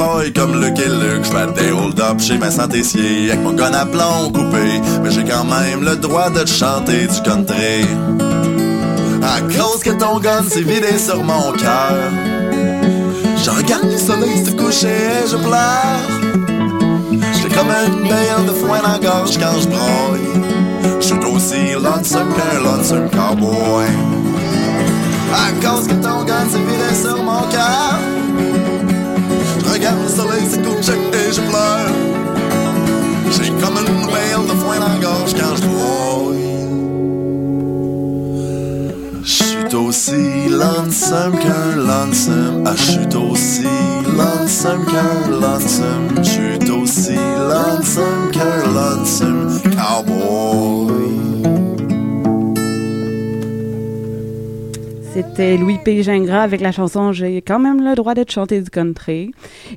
[0.00, 1.24] Paille comme et Luke.
[1.24, 4.80] Je fais des hold-up chez ma santécier avec mon gun à plomb coupé.
[5.02, 7.84] Mais j'ai quand même le droit de te chanter du country.
[9.22, 11.98] À cause que ton gun s'est vidé sur mon cœur.
[13.44, 16.08] Je regarde le soleil se coucher et je pleure.
[17.42, 20.98] J'ai comme une belle de foin la gorge quand je broille.
[20.98, 23.84] Je suis aussi lonesome qu'un lonesome cowboy.
[25.34, 28.09] À cause que ton gun s'est vidé sur mon cœur.
[29.90, 31.90] Regarde le soleil se coucher et je pleure.
[33.30, 35.70] J'ai comme une whale de foin dans la gorge quand je.
[39.22, 42.64] Je suis aussi lonesome qu'un lonesome.
[42.66, 43.64] Ah, suis aussi
[44.06, 46.24] lonesome qu'un lonesome.
[46.24, 51.20] Suis aussi lonesome qu'un lonesome cowboy.
[55.12, 56.04] C'était Louis P.
[56.04, 59.32] Gingras avec la chanson J'ai quand même le droit de te chanter du country.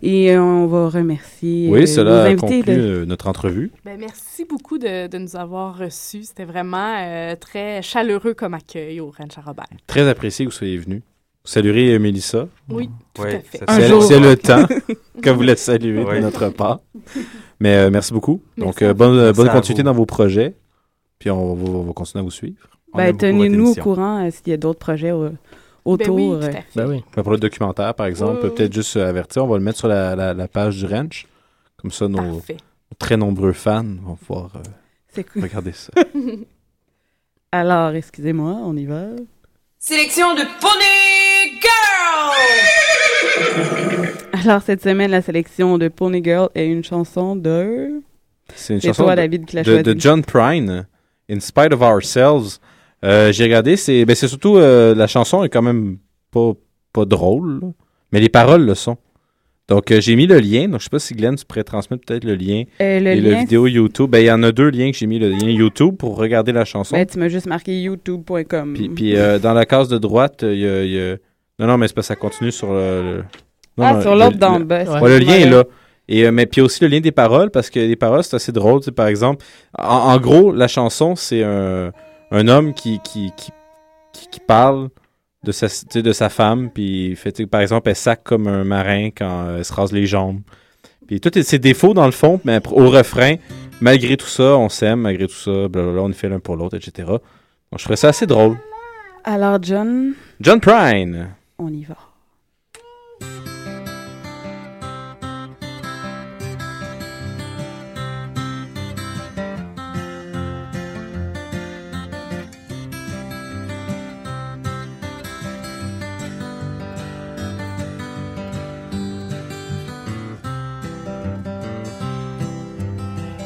[0.05, 2.59] Et euh, on va remercier Oui, euh, cela nos a invités.
[2.59, 3.71] conclu de- euh, notre entrevue.
[3.85, 6.23] Ben, merci beaucoup de, de nous avoir reçus.
[6.23, 9.65] C'était vraiment euh, très chaleureux comme accueil au Ranch à Robert.
[9.87, 10.97] Très apprécié que vous soyez venu.
[11.45, 12.47] Vous saluerez euh, Mélissa.
[12.69, 13.43] Oui, tout Oui, à fait.
[13.53, 14.03] c'est- C'est Un jour.
[14.03, 14.65] c'est le temps
[15.21, 16.15] que vous la saluez Oui.
[16.17, 16.81] de notre part.
[17.61, 18.41] Mais euh, merci beaucoup.
[18.57, 19.85] Merci Donc, euh, bonne, bonne continuité vous.
[19.85, 20.53] dans vos projets.
[21.19, 22.57] Puis on va, on va continuer à vous suivre.
[22.93, 25.29] Ben, Tenez-nous au courant euh, s'il y a d'autres projets euh,
[25.85, 26.15] autour.
[26.17, 26.47] Ben oui, tout euh.
[26.47, 26.65] à fait.
[26.75, 27.03] Ben oui.
[27.15, 29.63] Ben, pour le documentaire, par exemple, Oui, oui, peut-être juste euh, avertir, on va le
[29.63, 31.25] mettre sur la, la- la page du ranch.
[31.77, 32.41] Comme ça, nos,
[32.97, 35.43] très nombreux fans vont pouvoir euh, cool.
[35.43, 35.91] regarder ça.
[37.51, 39.07] Alors, excusez-moi, on y va.
[39.79, 42.33] Sélection de Pony Girl!
[44.43, 48.01] Alors, cette semaine, la sélection de Pony Girl est une chanson de...
[48.55, 50.87] C'est une chanson toi, de, David, qui l'a de, de John Prine,
[51.29, 52.59] In Spite of Ourselves.
[53.03, 55.97] Euh, J'ai regardé, c'est ben, c'est surtout euh, la chanson est quand même
[56.31, 56.51] pas,
[56.93, 57.67] pas drôle, là,
[58.11, 58.97] mais les paroles le sont.
[59.69, 62.03] Donc euh, j'ai mis le lien, donc je sais pas si Glenn tu pourrais transmettre
[62.05, 64.09] peut-être le lien le et lien, la vidéo YouTube.
[64.09, 66.51] Ben il y en a deux liens que j'ai mis le lien YouTube pour regarder
[66.51, 66.95] la chanson.
[66.95, 68.73] Ben, tu m'as juste marqué youtube.com.
[68.73, 71.15] Puis, puis, dans la case de droite, il y a, il y a-
[71.59, 73.01] Non, non, mais c'est pas ça continue sur le.
[73.03, 73.17] le-
[73.77, 74.83] Non, Ah, non, sur le- l'autre d'en le- bas.
[75.01, 75.63] Ouais, le lien est là.
[76.09, 78.51] Et, euh, mais puis aussi le lien des paroles, parce que les paroles, c'est assez
[78.51, 78.79] drôle.
[78.81, 79.45] tu sais, Par exemple,
[79.77, 81.91] en, en gros, la chanson, c'est un,
[82.33, 83.51] un homme qui, qui, qui,
[84.11, 84.89] qui, qui parle
[85.43, 89.57] de sa, de femme, puis fait, par exemple, elle sac comme un marin quand euh,
[89.57, 90.41] elle se rase les jambes.
[91.07, 93.35] Puis tous ses défauts, dans le fond, mais au refrain,
[93.81, 96.77] malgré tout ça, on s'aime, malgré tout ça, blablabla, on est fait l'un pour l'autre,
[96.77, 97.07] etc.
[97.07, 97.19] Donc,
[97.77, 98.57] je trouvais ça assez drôle.
[99.25, 101.27] Alors, John, John Prine.
[101.59, 101.97] on y va.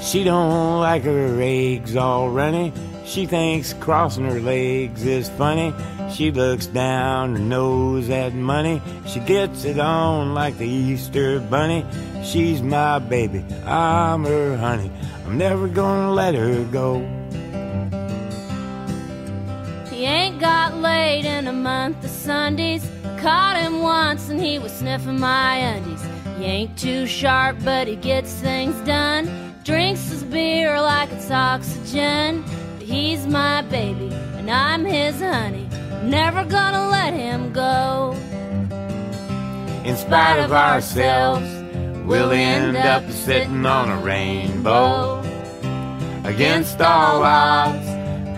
[0.07, 2.71] She don't like her eggs all runny.
[3.03, 5.73] She thinks crossing her legs is funny.
[6.13, 8.81] She looks down her nose at money.
[9.05, 11.85] She gets it on like the Easter bunny.
[12.23, 14.89] She's my baby, I'm her honey.
[15.25, 16.99] I'm never gonna let her go.
[19.89, 22.89] He ain't got laid in a month of Sundays.
[23.03, 26.01] I caught him once and he was sniffing my undies.
[26.37, 29.46] He ain't too sharp, but he gets things done.
[29.67, 32.41] Drinks his beer like it's oxygen.
[32.77, 34.07] But he's my baby
[34.37, 35.67] and I'm his honey.
[36.03, 38.15] Never gonna let him go.
[39.83, 41.49] In spite of ourselves,
[42.05, 45.19] we'll end up sitting on a rainbow.
[46.23, 47.89] Against all odds,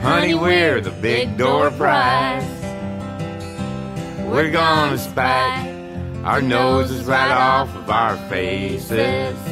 [0.01, 2.43] honey, we're the big door prize.
[4.26, 5.76] We're gonna spike
[6.26, 9.49] our noses right off of our faces.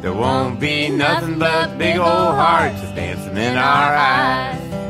[0.00, 4.89] There won't be nothing but big old hearts dancing in our eyes.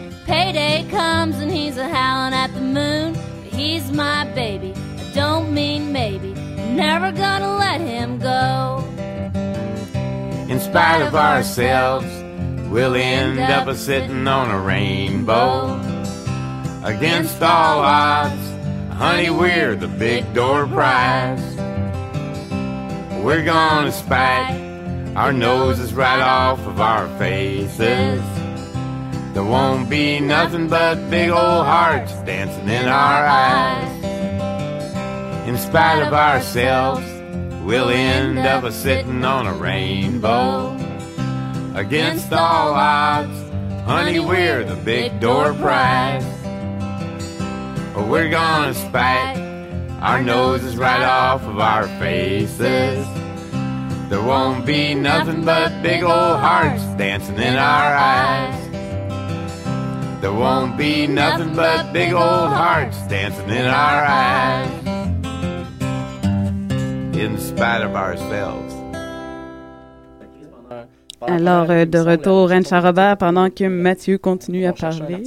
[0.25, 3.13] Payday comes and he's a howling at the moon.
[3.13, 6.33] But he's my baby, I don't mean maybe.
[6.33, 8.83] Never gonna let him go.
[10.49, 12.07] In spite of ourselves,
[12.69, 15.79] we'll end up a sitting on a rainbow.
[16.83, 18.41] Against all odds,
[18.93, 21.41] honey, we're the big door prize.
[23.23, 24.59] We're gonna spike
[25.15, 28.40] our noses right off of our faces.
[29.33, 34.03] There won't be nothing but big old hearts dancing in our eyes.
[35.47, 37.05] In spite of ourselves,
[37.63, 40.75] we'll end up a sitting on a rainbow.
[41.75, 43.31] Against all odds,
[43.85, 46.25] honey, we're the big door prize.
[47.93, 49.37] But we're gonna spike
[50.01, 53.07] our noses right off of our faces.
[54.09, 58.70] There won't be nothing but big old hearts dancing in our eyes.
[60.21, 64.69] There won't be nothing but big old hearts dancing in our eyes.
[67.17, 68.70] In spite of ourselves.
[71.27, 75.17] Alors, euh, de retour, Anne Charrobert, pendant que Mathieu continue à parler.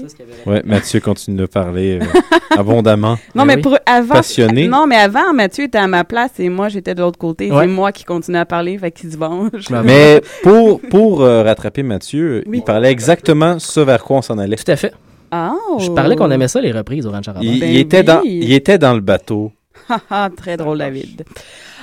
[0.47, 2.05] Ouais, Mathieu continue de parler euh,
[2.59, 3.17] abondamment.
[3.35, 4.15] Non, mais pour avant.
[4.15, 4.67] Passionné.
[4.67, 7.51] Non, mais avant, Mathieu était à ma place et moi, j'étais de l'autre côté.
[7.51, 7.63] Ouais.
[7.63, 9.69] C'est moi qui continue à parler, fait qu'il se venge.
[9.85, 14.57] Mais pour, pour euh, rattraper Mathieu, il parlait exactement ce vers quoi on s'en allait.
[14.57, 14.93] Tout à fait.
[15.33, 15.79] Oh.
[15.81, 17.47] Je parlais qu'on aimait ça, les reprises au Ranch Arabin.
[17.47, 18.05] Il, Ben il était oui.
[18.05, 19.53] dans, il était dans le bateau.
[19.89, 21.25] Haha, Très drôle, David.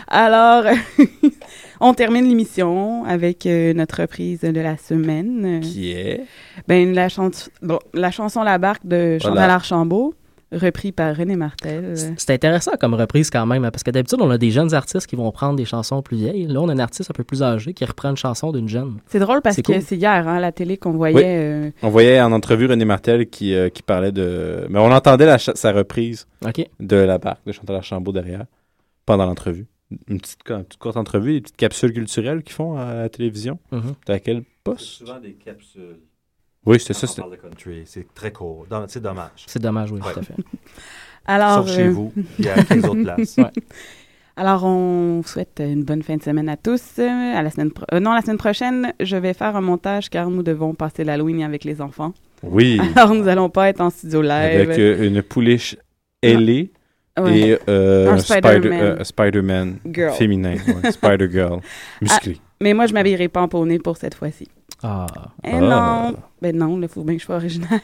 [0.08, 0.64] Alors,
[1.82, 5.60] on termine l'émission avec euh, notre reprise de la semaine.
[5.62, 6.22] Qui est?
[6.68, 7.08] Ben, la,
[7.62, 9.54] bon, la chanson La Barque de Chantal Voilà.
[9.56, 10.14] Archambault,
[10.52, 11.96] repris par René Martel.
[12.18, 15.08] C'est intéressant comme reprise quand même, hein, parce que d'habitude, on a des jeunes artistes
[15.08, 16.46] qui vont prendre des chansons plus vieilles.
[16.48, 18.98] Là, on a un artiste un peu plus âgé qui reprend une chanson d'une jeune.
[19.08, 19.82] C'est drôle parce C'est que cool.
[19.82, 21.16] c'est hier, hein, à la télé, qu'on voyait...
[21.16, 21.24] Oui.
[21.26, 24.68] euh, On voyait en entrevue René Martel qui, euh, qui parlait de.
[24.70, 26.28] Mais on entendait la sa reprise
[26.80, 28.46] de la barque de Chantal Archambault derrière
[29.06, 29.68] pendant l'entrevue.
[30.08, 33.10] Une petite, co- une petite courte entrevue, des petites capsules culturelles qu'ils font à la
[33.10, 33.60] télévision.
[34.06, 34.86] T'as à quel poste?
[34.86, 36.00] Souvent des capsules.
[36.66, 37.08] Oui, c'était ça.
[37.86, 38.66] C'est très court.
[38.88, 39.30] C'est dommage.
[39.48, 40.14] C'est dommage, oui, Ouais.
[40.14, 40.36] tout à fait.
[41.26, 43.36] Alors, Sauf chez euh, vous, il y a 15 autres places.
[43.38, 43.52] Ouais.
[44.38, 46.82] Alors, on souhaite une bonne fin de semaine à tous.
[47.00, 47.04] Euh,
[47.36, 50.30] À la semaine pro- euh, non, la semaine prochaine, je vais faire un montage car
[50.30, 52.14] nous devons passer l'Halloween avec les enfants.
[52.42, 52.80] Oui.
[52.96, 54.32] Alors, nous allons pas être en studio live.
[54.62, 55.76] Avec euh, une pouliche
[56.22, 56.72] ailée
[57.20, 57.38] Ouais.
[57.40, 59.80] et euh, Spider- Spider-Man.
[59.98, 60.56] euh, féminin.
[60.84, 61.60] ouais, Spider-Girl.
[62.02, 62.38] Musclé.
[62.40, 64.48] Ah, mais moi, je m'habillerai pas en poney pour cette fois-ci.
[64.84, 65.06] Ah.
[65.44, 66.16] Eh non.
[66.42, 67.80] Ben non, il faut bien que je sois original.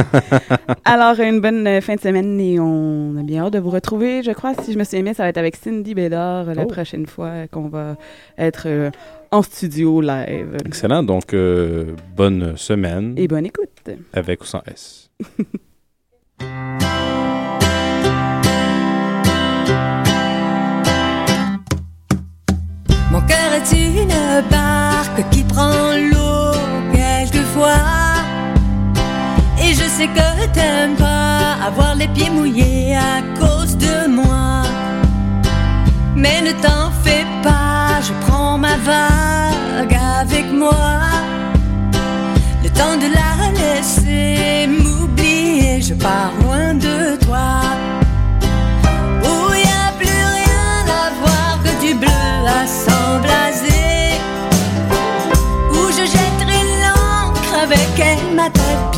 [0.84, 4.22] Alors, une bonne fin de semaine et on a bien hâte de vous retrouver.
[4.22, 6.66] Je crois, si je me souviens bien, ça va être avec Cindy Bédard la Oh.
[6.66, 7.96] prochaine fois qu'on va
[8.36, 8.90] être euh,
[9.30, 10.56] en studio live.
[10.66, 11.02] Excellent.
[11.02, 13.14] Donc, euh, bonne semaine.
[13.16, 13.68] Et bonne écoute.
[14.12, 15.10] Avec ou sans S.
[23.60, 26.52] Mon cœur est une barque qui prend l'eau
[26.92, 28.22] quelquefois?
[29.62, 34.62] Et je sais que t'aimes pas avoir les pieds mouillés à cause de moi.
[36.16, 41.00] Mais ne t'en fais pas, je prends ma vague avec moi.
[42.62, 47.60] Le temps de la laisser m'oublier, je pars loin de toi.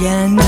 [0.03, 0.42] Ma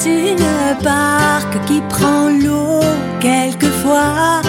[0.00, 2.80] Mon cœur est une barque qui prend l'eau
[3.20, 4.42] quelquefois.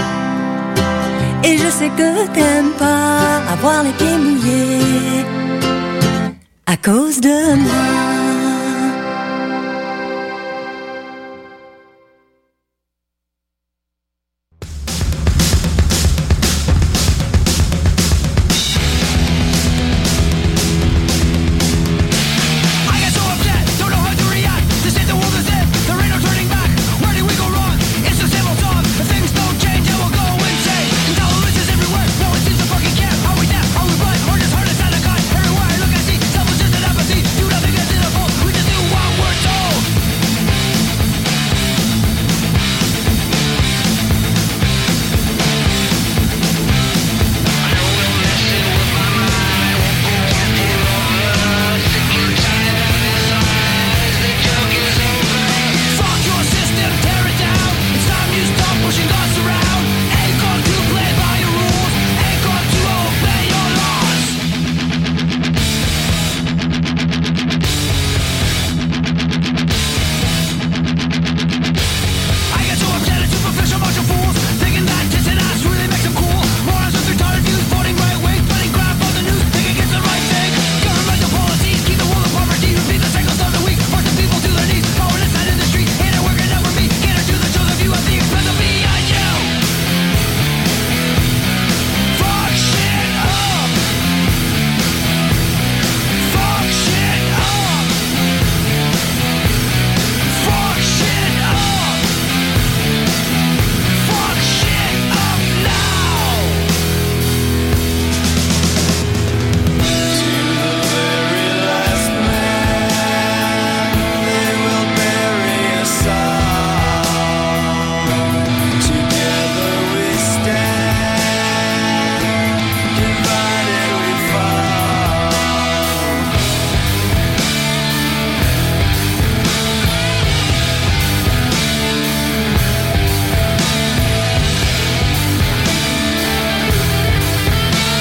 [1.43, 5.25] Et je sais que t'aimes pas avoir les pieds mouillés
[6.67, 8.10] à cause de moi.